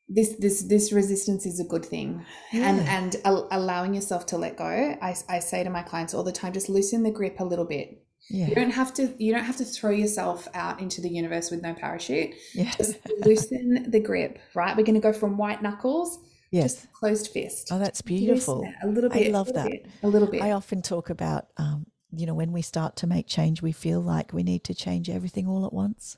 This 0.08 0.34
this 0.40 0.62
this 0.62 0.90
resistance 0.92 1.46
is 1.46 1.60
a 1.60 1.64
good 1.64 1.84
thing, 1.86 2.26
and 2.52 2.80
and 2.88 3.14
al- 3.24 3.46
allowing 3.52 3.94
yourself 3.94 4.26
to 4.26 4.36
let 4.38 4.56
go. 4.56 4.64
I 5.00 5.14
I 5.28 5.38
say 5.38 5.62
to 5.62 5.70
my 5.70 5.82
clients 5.82 6.12
all 6.12 6.24
the 6.24 6.32
time, 6.32 6.52
just 6.52 6.68
loosen 6.68 7.04
the 7.04 7.12
grip 7.12 7.38
a 7.38 7.44
little 7.44 7.64
bit. 7.66 8.04
You 8.28 8.54
don't 8.54 8.70
have 8.70 8.94
to 8.94 9.14
you 9.18 9.32
don't 9.32 9.44
have 9.44 9.56
to 9.56 9.64
throw 9.64 9.90
yourself 9.90 10.46
out 10.54 10.80
into 10.80 11.00
the 11.00 11.08
universe 11.08 11.50
with 11.50 11.62
no 11.62 11.74
parachute. 11.74 12.34
Yes. 12.54 12.76
Just 12.76 12.98
loosen 13.24 13.90
the 13.90 14.00
grip, 14.00 14.38
right? 14.54 14.76
We're 14.76 14.84
going 14.84 14.94
to 14.94 15.00
go 15.00 15.12
from 15.12 15.36
white 15.36 15.62
knuckles 15.62 16.18
Yes. 16.50 16.82
to 16.82 16.88
closed 16.88 17.28
fist. 17.28 17.68
Oh, 17.70 17.78
that's 17.78 18.02
beautiful. 18.02 18.64
it 18.64 18.74
A 18.82 18.88
little 18.88 19.10
bit. 19.10 19.28
I 19.28 19.30
love 19.30 19.48
a 19.48 19.52
that. 19.52 19.70
bit, 19.70 19.86
a 20.02 20.08
little 20.08 20.28
bit. 20.28 20.42
I 20.42 20.52
often 20.52 20.82
talk 20.82 21.08
about, 21.10 21.46
um, 21.56 21.86
you 22.10 22.26
know, 22.26 22.34
when 22.34 22.52
we 22.52 22.60
start 22.62 22.96
to 22.96 23.06
make 23.06 23.26
change, 23.28 23.62
we 23.62 23.72
feel 23.72 24.00
like 24.00 24.32
we 24.32 24.42
need 24.42 24.64
to 24.64 24.74
change 24.74 25.08
everything 25.08 25.46
all 25.46 25.64
at 25.64 25.72
once. 25.72 26.16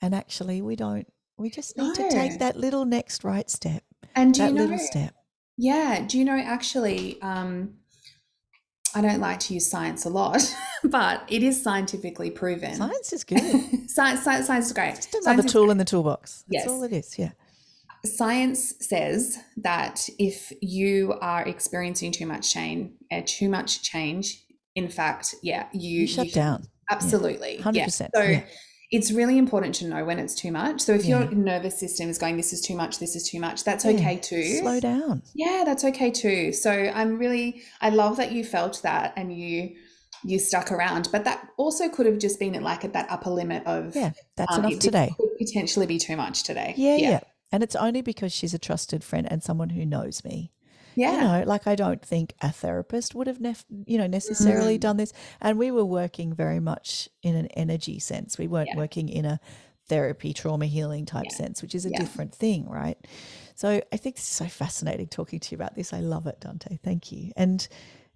And 0.00 0.14
actually, 0.14 0.62
we 0.62 0.76
don't. 0.76 1.06
We 1.36 1.50
just 1.50 1.76
need 1.76 1.94
to 1.96 2.08
take 2.10 2.38
that 2.40 2.56
little 2.56 2.84
next 2.84 3.22
right 3.24 3.48
step, 3.50 3.82
and 4.14 4.32
do 4.34 4.40
that 4.42 4.48
you 4.50 4.54
know? 4.54 4.62
little 4.62 4.78
step. 4.78 5.14
Yeah. 5.56 6.04
Do 6.06 6.18
you 6.18 6.24
know? 6.24 6.36
Actually, 6.38 7.20
um, 7.22 7.74
I 8.98 9.00
don't 9.00 9.20
like 9.20 9.38
to 9.40 9.54
use 9.54 9.70
science 9.70 10.04
a 10.06 10.08
lot, 10.08 10.42
but 10.84 11.22
it 11.28 11.44
is 11.44 11.62
scientifically 11.62 12.32
proven. 12.32 12.74
Science 12.74 13.12
is 13.12 13.22
good. 13.22 13.40
science, 13.88 14.24
science, 14.24 14.46
science 14.48 14.66
is 14.66 14.72
great. 14.72 14.96
Just 14.96 15.14
another 15.14 15.22
Science 15.42 15.44
is 15.46 15.52
tool 15.52 15.70
in 15.70 15.78
the 15.78 15.84
toolbox. 15.84 16.44
That's 16.48 16.64
Yes. 16.64 16.68
all 16.68 16.82
it 16.82 16.92
is. 16.92 17.16
Yeah. 17.16 17.30
science 18.04 18.74
says 18.80 19.38
that 19.56 20.08
if 20.18 20.52
you 20.60 21.14
are 21.20 21.42
experiencing 21.46 22.10
too 22.10 22.26
much 22.26 22.52
change, 22.52 22.90
uh, 23.12 23.22
too 23.24 23.48
much 23.48 23.82
change, 23.82 24.44
in 24.74 24.88
fact, 24.88 25.34
yeah, 25.42 25.66
you, 25.72 26.00
You 26.00 26.06
shut 26.08 26.26
you- 26.26 26.32
down. 26.32 26.66
Absolutely, 26.90 27.60
yeah. 27.72 27.84
percent. 27.84 28.10
So 28.16 28.22
Yeah. 28.22 28.42
It's 28.90 29.10
really 29.12 29.36
important 29.38 29.74
to 29.76 29.86
know 29.86 30.04
when 30.04 30.18
it's 30.18 30.34
too 30.34 30.50
much. 30.50 30.80
So 30.80 30.94
if 30.94 31.04
Yeah. 31.04 31.20
your 31.20 31.30
nervous 31.32 31.78
system 31.78 32.08
is 32.08 32.16
going, 32.18 32.36
"This 32.36 32.52
is 32.52 32.60
too 32.62 32.74
much. 32.74 32.98
This 32.98 33.14
is 33.16 33.22
too 33.28 33.38
much," 33.40 33.64
that's 33.64 33.84
Yeah. 33.84 33.90
okay 33.92 34.16
too. 34.16 34.58
Slow 34.60 34.80
down. 34.80 35.22
Yeah, 35.34 35.62
that's 35.66 35.84
okay 35.84 36.10
too. 36.10 36.52
So 36.52 36.70
I'm 36.70 37.18
really, 37.18 37.62
I 37.80 37.90
love 37.90 38.16
that 38.16 38.32
you 38.32 38.44
felt 38.44 38.80
that 38.82 39.12
and 39.16 39.36
you 39.36 39.74
you 40.24 40.40
stuck 40.40 40.72
around, 40.72 41.08
but 41.12 41.22
that 41.24 41.46
also 41.58 41.88
could 41.88 42.04
have 42.04 42.18
just 42.18 42.40
been 42.40 42.56
at 42.56 42.62
like 42.62 42.84
at 42.84 42.92
that 42.92 43.06
upper 43.08 43.30
limit 43.30 43.64
of 43.66 43.94
Yeah. 43.94 44.10
That's 44.36 44.52
um, 44.52 44.60
enough 44.64 44.72
it- 44.72 44.80
today. 44.80 45.10
Could 45.16 45.36
potentially 45.38 45.86
be 45.86 45.96
too 45.98 46.16
much 46.16 46.42
today. 46.42 46.74
Yeah, 46.76 46.96
yeah. 46.96 47.20
And 47.52 47.62
it's 47.62 47.76
only 47.76 48.02
because 48.02 48.32
she's 48.32 48.52
a 48.52 48.58
trusted 48.58 49.04
friend 49.04 49.30
and 49.30 49.44
someone 49.44 49.70
who 49.70 49.86
knows 49.86 50.24
me. 50.24 50.50
Yeah. 50.98 51.12
You 51.12 51.20
know, 51.20 51.44
like 51.46 51.66
I 51.66 51.74
don't 51.74 52.02
think 52.04 52.34
a 52.40 52.50
therapist 52.52 53.14
would 53.14 53.26
have, 53.26 53.40
nef- 53.40 53.64
you 53.86 53.98
know, 53.98 54.06
necessarily 54.06 54.76
Mm. 54.76 54.80
done 54.80 54.96
this. 54.98 55.12
And 55.40 55.58
we 55.58 55.70
were 55.70 55.84
working 55.84 56.34
very 56.34 56.60
much 56.60 57.08
in 57.22 57.34
an 57.36 57.46
energy 57.48 57.98
sense. 57.98 58.36
We 58.38 58.48
weren't 58.48 58.68
Yeah. 58.68 58.76
working 58.76 59.08
in 59.08 59.24
a 59.24 59.40
therapy, 59.86 60.32
trauma 60.34 60.66
healing 60.66 61.06
type 61.06 61.26
Yeah. 61.30 61.36
sense, 61.36 61.62
which 61.62 61.74
is 61.74 61.86
a 61.86 61.90
Yeah. 61.90 61.98
different 62.00 62.34
thing, 62.34 62.68
right? 62.68 62.98
So 63.54 63.80
I 63.92 63.96
think 63.96 64.16
it's 64.16 64.26
so 64.26 64.46
fascinating 64.46 65.06
talking 65.08 65.40
to 65.40 65.52
you 65.52 65.56
about 65.56 65.74
this. 65.74 65.92
I 65.92 66.00
love 66.00 66.26
it, 66.26 66.40
Dante. 66.40 66.76
Thank 66.84 67.10
you. 67.12 67.32
And 67.36 67.66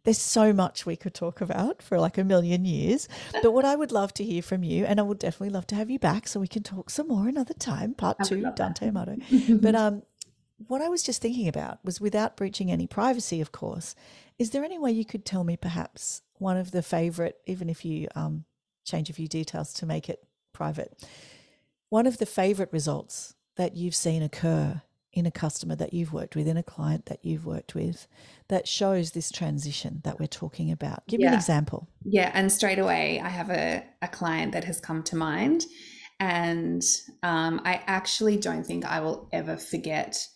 there's 0.05 0.19
so 0.19 0.53
much 0.53 0.85
we 0.85 0.97
could 0.97 1.15
talk 1.15 1.41
about 1.41 1.81
for 1.81 1.99
like 1.99 2.19
a 2.19 2.25
million 2.25 2.65
years. 2.65 3.09
But 3.43 3.53
what 3.55 3.65
I 3.65 3.77
would 3.77 3.93
love 3.93 4.13
to 4.15 4.25
hear 4.25 4.43
from 4.43 4.65
you, 4.65 4.85
and 4.85 4.99
I 4.99 5.03
would 5.05 5.21
definitely 5.21 5.51
love 5.51 5.67
to 5.69 5.75
have 5.77 5.89
you 5.91 5.99
back 6.01 6.27
so 6.29 6.41
we 6.41 6.49
can 6.49 6.63
talk 6.65 6.91
some 6.91 7.07
more 7.09 7.29
another 7.29 7.55
time, 7.55 7.95
part 7.95 8.19
two. 8.25 8.51
Dante 8.57 8.89
Amato. 8.89 9.17
But 9.63 9.75
um, 9.77 10.03
what 10.69 10.83
I 10.83 10.89
was 10.89 11.03
just 11.03 11.23
thinking 11.23 11.49
about 11.49 11.79
was 11.85 12.01
without 12.01 12.37
breaching 12.37 12.71
any 12.71 12.87
privacy, 12.87 13.41
of 13.41 13.53
course, 13.53 13.95
is 14.39 14.51
there 14.51 14.65
any 14.65 14.79
way 14.79 14.91
you 14.91 15.05
could 15.05 15.25
tell 15.25 15.45
me 15.45 15.57
perhaps 15.57 16.23
one 16.39 16.57
of 16.57 16.71
the 16.71 16.83
favorite, 16.83 17.39
even 17.47 17.69
if 17.69 17.85
you 17.85 18.09
um, 18.15 18.45
change 18.85 19.09
a 19.11 19.13
few 19.13 19.29
details 19.29 19.73
to 19.75 19.87
make 19.87 20.09
it 20.09 20.27
private, 20.53 21.07
one 21.89 22.07
of 22.07 22.19
the 22.19 22.27
favorite 22.27 22.73
results 22.73 23.35
that 23.57 23.77
you've 23.77 23.95
seen 23.95 24.23
occur 24.23 24.83
in 25.13 25.27
a 25.27 25.31
customer 25.31 25.77
that 25.77 25.93
you've 25.93 26.13
worked 26.13 26.35
with, 26.35 26.49
in 26.49 26.57
a 26.57 26.63
client 26.63 27.05
that 27.07 27.23
you've 27.23 27.45
worked 27.45 27.75
with, 27.75 28.09
that 28.49 28.67
shows 28.67 29.11
this 29.11 29.31
transition 29.31 30.01
that 30.05 30.19
we're 30.19 30.27
talking 30.27 30.71
about? 30.71 31.07
Give 31.07 31.21
me 31.21 31.27
an 31.27 31.35
example. 31.35 31.87
Yeah, 32.05 32.31
and 32.33 32.51
straight 32.51 32.79
away, 32.79 33.21
I 33.23 33.29
have 33.29 33.51
a, 33.51 33.85
a 34.01 34.09
client 34.09 34.53
that 34.53 34.65
has 34.65 34.81
come 34.81 35.03
to 35.05 35.17
mind. 35.17 35.67
And 36.19 36.83
um, 37.23 37.61
I 37.65 37.83
actually 37.87 38.37
don't 38.37 38.65
think 38.65 38.87
I 38.87 39.01
will 39.01 39.29
ever 39.33 39.57
forget 39.57 40.27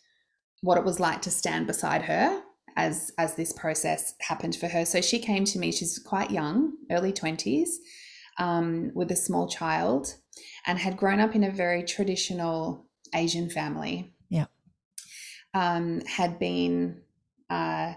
what 0.62 0.78
it 0.78 0.84
was 0.84 1.00
like 1.00 1.22
to 1.22 1.30
stand 1.30 1.66
beside 1.66 2.02
her 2.02 2.42
as 2.76 3.10
as 3.18 3.34
this 3.34 3.52
process 3.52 4.14
happened 4.20 4.56
for 4.56 4.68
her. 4.68 4.84
So 4.84 5.00
she 5.00 5.18
came 5.18 5.44
to 5.46 5.58
me, 5.58 5.72
she's 5.72 5.98
quite 5.98 6.30
young, 6.30 6.74
early 6.90 7.12
20s, 7.12 7.68
um, 8.38 8.92
with 8.94 9.10
a 9.10 9.16
small 9.16 9.48
child, 9.48 10.14
and 10.66 10.78
had 10.78 10.96
grown 10.96 11.20
up 11.20 11.34
in 11.34 11.44
a 11.44 11.50
very 11.50 11.82
traditional 11.82 12.86
Asian 13.14 13.48
family. 13.48 14.12
Yeah. 14.28 14.46
Um, 15.54 16.02
had 16.02 16.38
been 16.38 17.00
uh, 17.48 17.94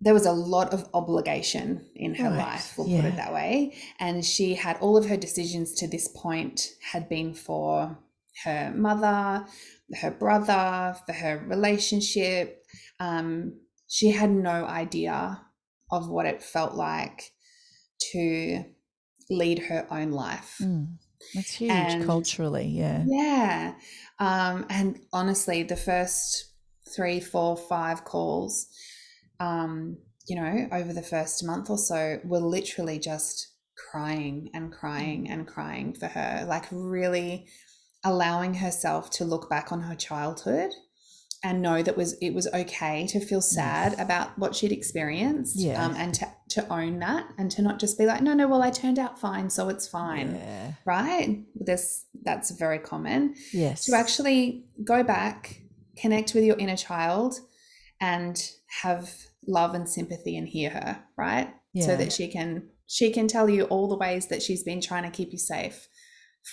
there 0.00 0.14
was 0.14 0.26
a 0.26 0.32
lot 0.32 0.72
of 0.72 0.88
obligation 0.94 1.84
in 1.94 2.14
her 2.14 2.30
Right, 2.30 2.38
life, 2.38 2.74
we'll 2.76 2.86
put 2.86 3.04
it 3.04 3.16
that 3.16 3.34
way. 3.34 3.74
And 3.98 4.24
she 4.24 4.54
had 4.54 4.78
all 4.78 4.96
of 4.96 5.06
her 5.06 5.16
decisions 5.16 5.74
to 5.74 5.86
this 5.86 6.08
point 6.08 6.70
had 6.80 7.08
been 7.08 7.34
for 7.34 7.98
her 8.44 8.72
mother, 8.74 9.46
her 10.00 10.10
brother, 10.10 10.96
for 11.06 11.12
her 11.12 11.44
relationship. 11.46 12.64
Um, 12.98 13.60
she 13.88 14.10
had 14.10 14.30
no 14.30 14.64
idea 14.66 15.40
of 15.90 16.08
what 16.08 16.26
it 16.26 16.42
felt 16.42 16.74
like 16.74 17.32
to 18.12 18.64
lead 19.28 19.58
her 19.58 19.86
own 19.90 20.10
life. 20.12 20.56
Mm, 20.60 20.96
that's 21.34 21.52
huge 21.54 21.70
And- 21.70 22.04
culturally. 22.06 22.66
Yeah. 22.66 23.04
Yeah. 23.06 23.74
Um, 24.18 24.66
and 24.70 25.00
honestly, 25.12 25.62
the 25.62 25.76
first 25.76 26.52
three, 26.94 27.20
four, 27.20 27.56
five 27.56 28.04
calls, 28.04 28.68
um, 29.38 29.98
you 30.26 30.36
know, 30.36 30.68
over 30.72 30.92
the 30.92 31.02
first 31.02 31.44
month 31.44 31.70
or 31.70 31.78
so 31.78 32.20
were 32.24 32.40
literally 32.40 32.98
just 32.98 33.48
crying 33.90 34.50
and 34.54 34.72
crying 34.72 35.28
and 35.30 35.46
crying 35.46 35.94
for 35.94 36.06
her, 36.06 36.44
like 36.48 36.66
really 36.70 37.46
allowing 38.04 38.54
herself 38.54 39.10
to 39.10 39.24
look 39.24 39.48
back 39.50 39.70
on 39.72 39.82
her 39.82 39.94
childhood 39.94 40.70
and 41.42 41.62
know 41.62 41.82
that 41.82 41.96
was 41.96 42.14
it 42.20 42.34
was 42.34 42.46
okay 42.52 43.06
to 43.06 43.18
feel 43.20 43.40
sad 43.40 43.98
about 43.98 44.38
what 44.38 44.54
she'd 44.54 44.72
experienced 44.72 45.58
Yeah. 45.58 45.82
um, 45.84 45.94
and 45.96 46.12
to, 46.14 46.28
to 46.50 46.68
own 46.72 46.98
that 46.98 47.26
and 47.38 47.50
to 47.52 47.62
not 47.62 47.78
just 47.78 47.96
be 47.98 48.04
like 48.04 48.20
no 48.22 48.34
no 48.34 48.46
well 48.46 48.62
i 48.62 48.70
turned 48.70 48.98
out 48.98 49.18
fine 49.18 49.48
so 49.48 49.68
it's 49.70 49.88
fine. 49.88 50.34
Yeah. 50.34 50.72
right? 50.84 51.42
This 51.54 52.04
that's 52.22 52.50
very 52.50 52.78
common. 52.78 53.34
Yes. 53.52 53.86
to 53.86 53.94
actually 53.96 54.64
go 54.84 55.02
back 55.02 55.62
connect 55.96 56.34
with 56.34 56.44
your 56.44 56.56
inner 56.58 56.76
child 56.76 57.36
and 58.00 58.50
have 58.82 59.10
love 59.46 59.74
and 59.74 59.88
sympathy 59.88 60.36
and 60.36 60.46
hear 60.48 60.70
her 60.70 61.02
right? 61.16 61.52
So 61.80 61.96
that 61.96 62.12
she 62.12 62.28
can 62.28 62.68
she 62.86 63.10
can 63.12 63.28
tell 63.28 63.48
you 63.48 63.64
all 63.64 63.88
the 63.88 63.96
ways 63.96 64.26
that 64.26 64.42
she's 64.42 64.62
been 64.64 64.80
trying 64.80 65.04
to 65.04 65.10
keep 65.10 65.30
you 65.32 65.38
safe 65.38 65.88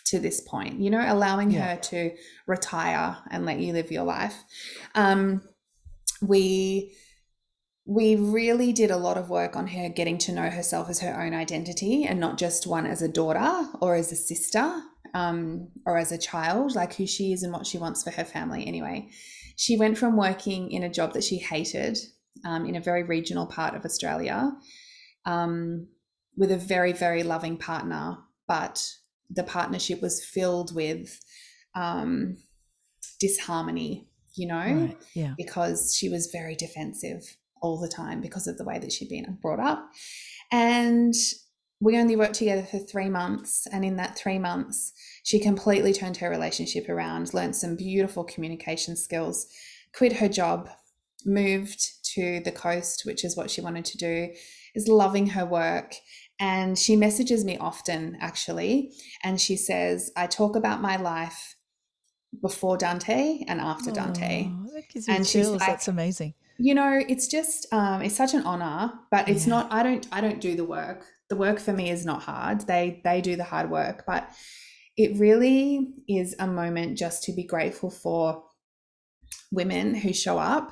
to 0.05 0.19
this 0.19 0.41
point 0.41 0.79
you 0.79 0.89
know 0.89 1.03
allowing 1.07 1.51
Yeah. 1.51 1.75
her 1.75 1.81
to 1.81 2.11
retire 2.45 3.17
and 3.31 3.45
let 3.45 3.59
you 3.59 3.73
live 3.73 3.91
your 3.91 4.03
life 4.03 4.35
um 4.95 5.41
we 6.21 6.93
we 7.85 8.15
really 8.15 8.73
did 8.73 8.91
a 8.91 8.97
lot 8.97 9.17
of 9.17 9.29
work 9.29 9.55
on 9.55 9.67
her 9.67 9.87
getting 9.87 10.17
to 10.17 10.33
know 10.33 10.49
herself 10.49 10.89
as 10.89 10.99
her 10.99 11.21
own 11.21 11.33
identity 11.33 12.03
and 12.03 12.19
not 12.19 12.37
just 12.37 12.67
one 12.67 12.85
as 12.85 13.01
a 13.01 13.07
daughter 13.07 13.69
or 13.79 13.95
as 13.95 14.11
a 14.11 14.15
sister 14.15 14.81
um, 15.13 15.69
or 15.85 15.97
as 15.97 16.11
a 16.11 16.17
child, 16.17 16.75
like 16.75 16.95
who 16.95 17.07
she 17.07 17.31
is 17.31 17.43
and 17.43 17.53
what 17.53 17.65
she 17.65 17.77
wants 17.77 18.03
for 18.03 18.11
her 18.11 18.25
family. 18.25 18.67
Anyway, 18.67 19.09
she 19.55 19.77
went 19.77 19.97
from 19.97 20.17
working 20.17 20.69
in 20.71 20.83
a 20.83 20.89
job 20.89 21.13
that 21.13 21.23
she 21.23 21.37
hated 21.37 21.97
um, 22.45 22.65
in 22.65 22.75
a 22.75 22.81
very 22.81 23.03
regional 23.03 23.45
part 23.47 23.73
of 23.73 23.85
Australia 23.85 24.51
um, 25.25 25.87
with 26.35 26.51
a 26.51 26.57
very, 26.57 26.91
very 26.91 27.23
loving 27.23 27.57
partner, 27.57 28.17
but 28.49 28.85
the 29.29 29.43
partnership 29.43 30.01
was 30.01 30.23
filled 30.23 30.73
with 30.73 31.19
um, 31.75 32.37
disharmony, 33.19 34.07
you 34.35 34.47
know? 34.47 34.55
Right. 34.55 34.97
Yeah. 35.13 35.33
because 35.37 35.95
she 35.95 36.09
was 36.09 36.27
very 36.27 36.55
defensive 36.55 37.37
all 37.61 37.79
the 37.79 37.87
time 37.87 38.21
because 38.21 38.47
of 38.47 38.57
the 38.57 38.63
way 38.63 38.79
that 38.79 38.91
she'd 38.91 39.09
been 39.09 39.37
brought 39.41 39.59
up. 39.59 39.89
And 40.51 41.13
we 41.79 41.97
only 41.97 42.15
worked 42.15 42.35
together 42.35 42.63
for 42.63 42.79
three 42.79 43.09
months. 43.09 43.67
And 43.71 43.85
in 43.85 43.97
that 43.97 44.17
three 44.17 44.39
months, 44.39 44.93
she 45.23 45.39
completely 45.39 45.93
turned 45.93 46.17
her 46.17 46.29
relationship 46.29 46.89
around, 46.89 47.33
learned 47.33 47.55
some 47.55 47.75
beautiful 47.75 48.23
communication 48.23 48.95
skills, 48.95 49.47
quit 49.93 50.13
her 50.13 50.29
job, 50.29 50.69
moved 51.25 52.03
to 52.13 52.39
the 52.41 52.51
coast, 52.51 53.03
which 53.05 53.23
is 53.23 53.35
what 53.35 53.51
she 53.51 53.61
wanted 53.61 53.85
to 53.85 53.97
do, 53.97 54.29
is 54.75 54.87
loving 54.87 55.27
her 55.27 55.45
work. 55.45 55.95
And 56.39 56.77
she 56.77 56.95
messages 56.95 57.43
me 57.43 57.57
often, 57.57 58.17
actually. 58.21 58.91
And 59.23 59.41
she 59.41 59.55
says, 59.57 60.11
I 60.15 60.27
talk 60.27 60.55
about 60.55 60.81
my 60.81 60.95
life 60.97 61.55
before 62.41 62.77
Dante 62.77 63.43
and 63.47 63.59
after 63.59 63.91
Dante 63.91 64.49
Oh, 64.51 64.81
gives 64.93 65.07
you 65.07 65.15
she's 65.17 65.31
chills. 65.31 65.59
like- 65.59 65.67
That's 65.69 65.87
amazing. 65.87 66.33
you 66.59 66.73
know 66.75 66.99
it's 67.07 67.27
just 67.27 67.71
um 67.71 68.01
it's 68.01 68.15
such 68.15 68.33
an 68.33 68.41
honor 68.43 68.91
but 69.11 69.29
it's 69.29 69.45
Yeah. 69.45 69.51
not 69.55 69.71
i 69.71 69.81
don't 69.83 70.07
i 70.11 70.19
don't 70.21 70.41
do 70.41 70.55
the 70.55 70.65
work 70.65 71.05
the 71.29 71.35
work 71.35 71.59
for 71.59 71.71
me 71.71 71.89
is 71.91 72.03
not 72.03 72.21
hard 72.23 72.61
they 72.61 72.99
they 73.03 73.21
do 73.21 73.35
the 73.35 73.43
hard 73.43 73.69
work 73.69 74.03
but 74.07 74.27
it 74.97 75.17
really 75.19 75.93
is 76.07 76.35
a 76.39 76.47
moment 76.47 76.97
just 76.97 77.23
to 77.23 77.31
be 77.31 77.43
grateful 77.43 77.89
for 77.91 78.43
women 79.51 79.95
who 79.95 80.13
show 80.13 80.37
up 80.37 80.71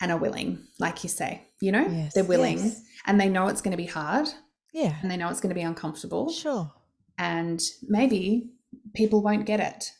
and 0.00 0.10
are 0.12 0.18
willing 0.18 0.50
like 0.78 1.02
you 1.04 1.08
say 1.10 1.42
you 1.60 1.70
know 1.72 1.86
Yes, 1.88 2.14
they're 2.14 2.24
willing 2.24 2.58
yes. 2.58 2.80
and 3.06 3.20
they 3.20 3.28
know 3.28 3.48
it's 3.48 3.60
going 3.60 3.76
to 3.76 3.84
be 3.86 3.86
hard 4.00 4.28
Yeah. 4.72 4.94
and 5.02 5.10
they 5.10 5.16
know 5.16 5.28
it's 5.28 5.40
going 5.40 5.50
to 5.54 5.54
be 5.54 5.62
uncomfortable 5.62 6.30
Sure. 6.30 6.70
and 7.18 7.60
maybe 7.82 8.48
people 8.94 9.22
won't 9.22 9.44
get 9.46 9.60
it 9.60 9.92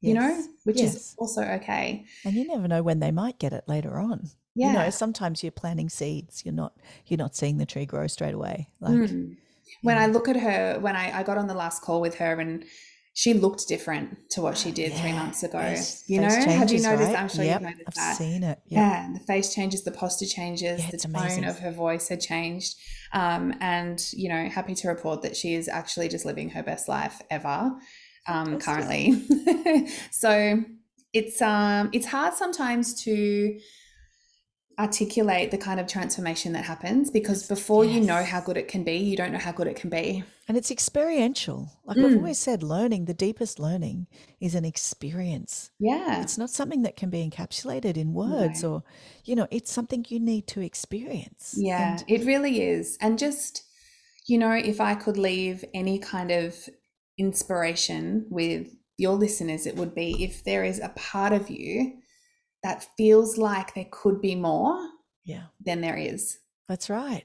you 0.00 0.14
know 0.14 0.28
Yes, 0.28 0.48
which 0.64 0.80
is 0.80 1.14
also 1.18 1.42
okay 1.42 2.04
And 2.24 2.34
you 2.34 2.46
never 2.46 2.68
know 2.68 2.82
when 2.82 3.00
they 3.00 3.10
might 3.10 3.38
get 3.38 3.52
it 3.52 3.64
later 3.66 3.98
on. 3.98 4.28
yeah 4.54 4.66
You 4.68 4.78
know, 4.78 4.90
sometimes 4.90 5.42
you're 5.42 5.50
planting 5.62 5.88
seeds. 5.88 6.44
You're 6.44 6.54
not 6.54 6.72
you're 7.06 7.18
not 7.18 7.34
seeing 7.34 7.58
the 7.58 7.66
tree 7.66 7.86
grow 7.86 8.06
straight 8.06 8.34
away. 8.34 8.68
Like 8.80 8.92
Mm. 8.94 9.36
when 9.82 9.96
yeah. 9.96 10.02
I 10.02 10.06
look 10.06 10.28
at 10.28 10.36
her, 10.36 10.78
when 10.80 10.94
I, 10.96 11.18
I 11.18 11.22
got 11.24 11.36
on 11.38 11.46
the 11.48 11.54
last 11.54 11.82
call 11.82 12.00
with 12.00 12.14
her 12.16 12.38
and 12.40 12.64
she 13.20 13.34
looked 13.34 13.66
different 13.66 14.16
to 14.30 14.40
what 14.40 14.56
she 14.56 14.70
did 14.70 14.92
three 14.94 15.12
months 15.12 15.42
ago. 15.42 15.58
face- 15.58 16.04
you 16.06 16.20
know, 16.20 16.28
face 16.28 16.44
have 16.44 16.70
you 16.70 16.78
changes, 16.78 16.82
noticed? 16.84 17.08
right? 17.08 17.18
I'm 17.20 17.28
sure 17.28 17.44
Yep, 17.44 17.60
you've 17.62 17.70
noticed 17.70 17.88
I've 17.88 17.94
that. 17.94 18.16
seen 18.16 18.42
it. 18.44 18.58
Yep. 18.68 18.78
Yeah, 18.80 19.08
the 19.12 19.18
face 19.18 19.52
changes, 19.52 19.82
the 19.82 19.90
posture 19.90 20.26
changes, 20.26 20.80
Yeah, 20.84 20.90
the 20.92 20.98
tone 20.98 21.14
amazing. 21.16 21.44
of 21.44 21.58
her 21.58 21.72
voice 21.72 22.06
had 22.06 22.20
changed. 22.20 22.76
Um, 23.12 23.54
and, 23.60 23.98
you 24.12 24.28
know, 24.28 24.48
happy 24.48 24.76
to 24.76 24.86
report 24.88 25.22
that 25.22 25.36
she 25.36 25.54
is 25.54 25.66
actually 25.68 26.08
just 26.08 26.24
living 26.26 26.50
her 26.50 26.62
best 26.62 26.86
life 26.88 27.20
ever 27.28 27.72
um, 28.28 28.60
currently. 28.60 29.20
so 30.12 30.62
it's 31.12 31.42
um 31.42 31.88
it's 31.92 32.06
hard 32.06 32.34
sometimes 32.34 33.02
to 33.02 33.58
articulate 34.78 35.50
the 35.50 35.58
kind 35.58 35.80
of 35.80 35.88
transformation 35.88 36.52
that 36.52 36.64
happens 36.64 37.10
because 37.10 37.48
before 37.48 37.84
you 37.84 38.00
know 38.00 38.22
how 38.22 38.40
good 38.40 38.56
it 38.56 38.68
can 38.68 38.84
be, 38.84 38.96
you 38.96 39.16
don't 39.16 39.32
know 39.32 39.38
how 39.38 39.50
good 39.50 39.66
it 39.66 39.74
can 39.74 39.90
be. 39.90 40.22
And 40.46 40.56
it's 40.56 40.70
experiential. 40.70 41.72
Like 41.84 41.98
Mm. 41.98 42.16
always 42.16 42.38
said, 42.38 42.62
learning, 42.62 43.06
the 43.06 43.14
deepest 43.14 43.58
learning 43.58 44.06
is 44.40 44.54
an 44.54 44.64
experience. 44.64 45.72
Yeah. 45.80 46.22
It's 46.22 46.38
not 46.38 46.50
something 46.50 46.82
that 46.82 46.94
can 46.94 47.10
be 47.10 47.28
encapsulated 47.28 47.96
in 47.96 48.14
words 48.14 48.62
or, 48.62 48.84
you 49.24 49.34
know, 49.34 49.48
it's 49.50 49.72
something 49.72 50.06
you 50.08 50.20
need 50.20 50.46
to 50.48 50.60
experience. 50.60 51.54
Yeah, 51.56 51.96
And 51.98 52.04
it 52.06 52.24
really 52.24 52.62
is. 52.62 52.96
And 53.00 53.18
just, 53.18 53.64
you 54.28 54.38
know, 54.38 54.52
if 54.52 54.80
I 54.80 54.94
could 54.94 55.18
leave 55.18 55.64
any 55.74 55.98
kind 55.98 56.30
of 56.30 56.68
inspiration 57.18 58.26
with 58.30 58.68
your 58.96 59.14
listeners, 59.14 59.66
it 59.66 59.76
would 59.76 59.94
be 59.94 60.22
if 60.22 60.44
there 60.44 60.64
is 60.64 60.78
a 60.78 60.90
part 60.90 61.32
of 61.32 61.50
you 61.50 61.97
that 62.62 62.86
feels 62.96 63.38
like 63.38 63.74
there 63.74 63.86
could 63.90 64.20
be 64.20 64.34
more, 64.34 64.78
yeah, 65.24 65.44
than 65.64 65.80
there 65.80 65.96
is. 65.96 66.38
that's 66.68 66.90
right. 66.90 67.24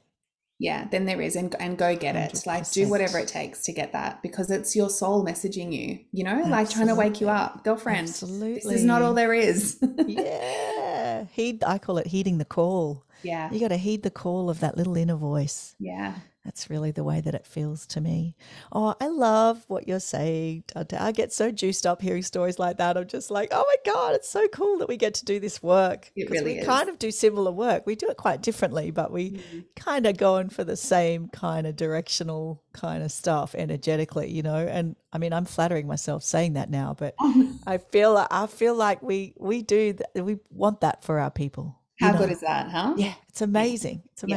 Yeah, 0.60 0.88
then 0.92 1.06
there 1.06 1.20
is. 1.20 1.36
And, 1.36 1.54
and 1.60 1.78
go 1.78 1.94
get 1.96 2.16
it. 2.16 2.46
Like, 2.46 2.70
do 2.72 2.88
whatever 2.88 3.20
it 3.20 3.28
takes 3.28 3.64
to 3.64 3.74
get 3.74 3.92
that 3.92 4.22
because 4.22 4.50
it's 4.50 4.76
your 4.76 4.90
soul 4.90 5.26
messaging 5.26 5.74
you, 5.74 6.00
you 6.14 6.24
know, 6.24 6.42
like 6.48 6.70
trying 6.70 6.88
to 6.88 6.96
wake 6.96 7.20
you 7.20 7.28
up. 7.28 7.66
Girlfriend, 7.66 8.08
Absolutely. 8.08 8.54
this 8.54 8.66
is 8.68 8.86
not 8.86 9.02
all 9.02 9.14
there 9.14 9.34
is. 9.34 9.78
yeah. 10.08 11.26
Heed, 11.32 11.64
I 11.66 11.80
call 11.80 11.98
it 11.98 12.08
heeding 12.08 12.38
the 12.38 12.46
call. 12.46 13.04
yeah. 13.24 13.52
You 13.52 13.60
got 13.60 13.70
to 13.70 13.78
heed 13.78 14.04
the 14.04 14.12
call 14.12 14.50
of 14.50 14.62
that 14.62 14.78
little 14.78 14.96
inner 14.96 15.16
voice. 15.18 15.76
Yeah. 15.80 16.14
That's 16.44 16.70
really 16.70 16.92
the 16.92 17.06
way 17.06 17.22
that 17.22 17.34
it 17.36 17.46
feels 17.48 17.86
to 17.88 18.02
me. 18.02 18.36
Oh, 18.74 18.96
I 19.00 19.08
love 19.08 19.64
what 19.70 19.88
you're 19.88 20.02
saying, 20.02 20.66
Dante. 20.68 20.98
I 20.98 21.14
get 21.14 21.32
so 21.32 21.52
juiced 21.52 21.86
up 21.88 22.02
hearing 22.02 22.22
stories 22.22 22.60
like 22.60 22.78
that. 22.78 22.98
I'm 22.98 23.08
just 23.08 23.32
like, 23.32 23.48
oh 23.54 23.64
my 23.66 23.92
God, 23.94 24.14
it's 24.16 24.28
so 24.30 24.48
cool 24.50 24.78
that 24.80 24.90
we 24.90 24.98
get 24.98 25.14
to 25.16 25.26
do 25.26 25.40
this 25.40 25.64
work. 25.64 26.12
Because 26.16 26.32
really 26.42 26.54
we 26.56 26.60
is. 26.60 26.66
kind 26.66 26.90
of 26.90 27.00
do 27.00 27.12
similar 27.12 27.52
work. 27.52 27.86
We 27.86 27.96
do 27.96 28.08
it 28.10 28.18
quite 28.18 28.42
differently, 28.42 28.92
but 28.92 29.12
we 29.12 29.32
Mm-hmm. 29.32 29.60
kind 29.78 30.06
of 30.06 30.18
going 30.18 30.50
for 30.50 30.64
the 30.66 30.76
same 30.76 31.30
kind 31.30 31.66
of 31.66 31.76
directional 31.78 32.62
kind 32.74 33.04
of 33.04 33.12
stuff 33.12 33.56
energetically, 33.56 34.30
you 34.30 34.44
know. 34.44 34.58
And 34.58 34.96
I 35.14 35.18
mean, 35.20 35.32
I'm 35.32 35.46
flattering 35.46 35.88
myself 35.88 36.24
saying 36.24 36.54
that 36.54 36.70
now, 36.70 36.94
but 36.98 37.16
I 37.66 37.78
feel 37.78 38.18
I 38.30 38.48
feel 38.48 38.76
like 38.76 39.02
we 39.02 39.34
we 39.40 39.62
do 39.62 39.94
that. 39.94 40.24
We 40.24 40.40
want 40.50 40.82
that 40.82 41.04
for 41.06 41.20
our 41.20 41.32
people. 41.32 41.80
you 42.00 42.08
How 42.08 42.14
know? 42.14 42.20
good 42.20 42.32
is 42.32 42.42
that, 42.42 42.70
huh? 42.70 42.94
Yeah, 42.98 43.14
it's 43.30 43.42
amazing. 43.42 44.04
It's 44.12 44.24
Yeah. 44.24 44.36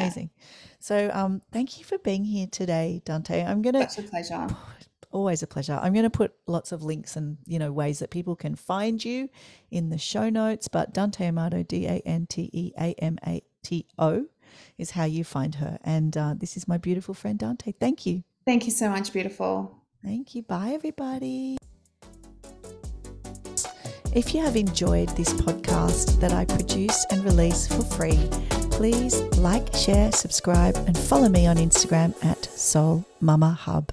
So, 0.79 1.11
um, 1.13 1.43
thank 1.53 1.79
you 1.79 1.85
for 1.85 1.99
being 1.99 2.25
here 2.25 2.47
today, 2.47 3.03
Dante. 3.05 3.45
I'm 3.45 3.63
gonna 3.63 3.89
Such 3.89 4.05
a 4.05 4.09
pleasure. 4.09 4.47
always 5.11 5.43
a 5.43 5.47
pleasure. 5.47 5.79
I'm 5.81 5.95
gonna 5.95 6.11
put 6.11 6.35
lots 6.47 6.73
of 6.73 6.83
links 6.83 7.17
and 7.17 7.39
you 7.47 7.59
know 7.59 7.73
ways 7.73 8.01
that 8.01 8.11
people 8.11 8.37
can 8.37 8.55
find 8.55 9.05
you 9.05 9.29
in 9.71 9.91
the 9.91 9.99
show 9.99 10.29
notes. 10.29 10.69
But 10.69 10.93
Dante 10.93 11.27
Amato, 11.27 11.63
D 11.63 11.87
A 11.87 12.03
N 12.05 12.27
T 12.27 12.51
E 12.53 12.73
A 12.79 12.95
M 12.99 13.19
A 13.27 13.43
T 13.63 13.87
O, 13.99 14.27
is 14.79 14.91
how 14.93 15.05
you 15.05 15.25
find 15.25 15.57
her. 15.57 15.79
And 15.83 16.17
uh, 16.17 16.35
this 16.37 16.57
is 16.57 16.69
my 16.69 16.79
beautiful 16.79 17.15
friend 17.15 17.39
Dante. 17.39 17.73
Thank 17.73 18.07
you. 18.07 18.23
Thank 18.45 18.65
you 18.65 18.71
so 18.71 18.89
much, 18.89 19.13
beautiful. 19.13 19.75
Thank 20.05 20.35
you. 20.35 20.43
Bye, 20.43 20.71
everybody. 20.75 21.59
If 24.15 24.35
you 24.35 24.41
have 24.43 24.57
enjoyed 24.57 25.11
this 25.11 25.33
podcast 25.35 26.21
that 26.21 26.33
I 26.33 26.45
produce 26.47 27.05
and 27.11 27.23
release 27.25 27.67
for 27.67 27.83
free, 27.83 28.31
please 28.77 29.23
like, 29.39 29.75
share, 29.75 30.13
subscribe, 30.13 30.77
and 30.87 30.97
follow 30.97 31.31
me 31.31 31.47
on 31.47 31.57
Instagram 31.57 32.15
at 32.23 32.45
Soul 32.45 33.07
Mama 33.21 33.53
Hub. 33.53 33.91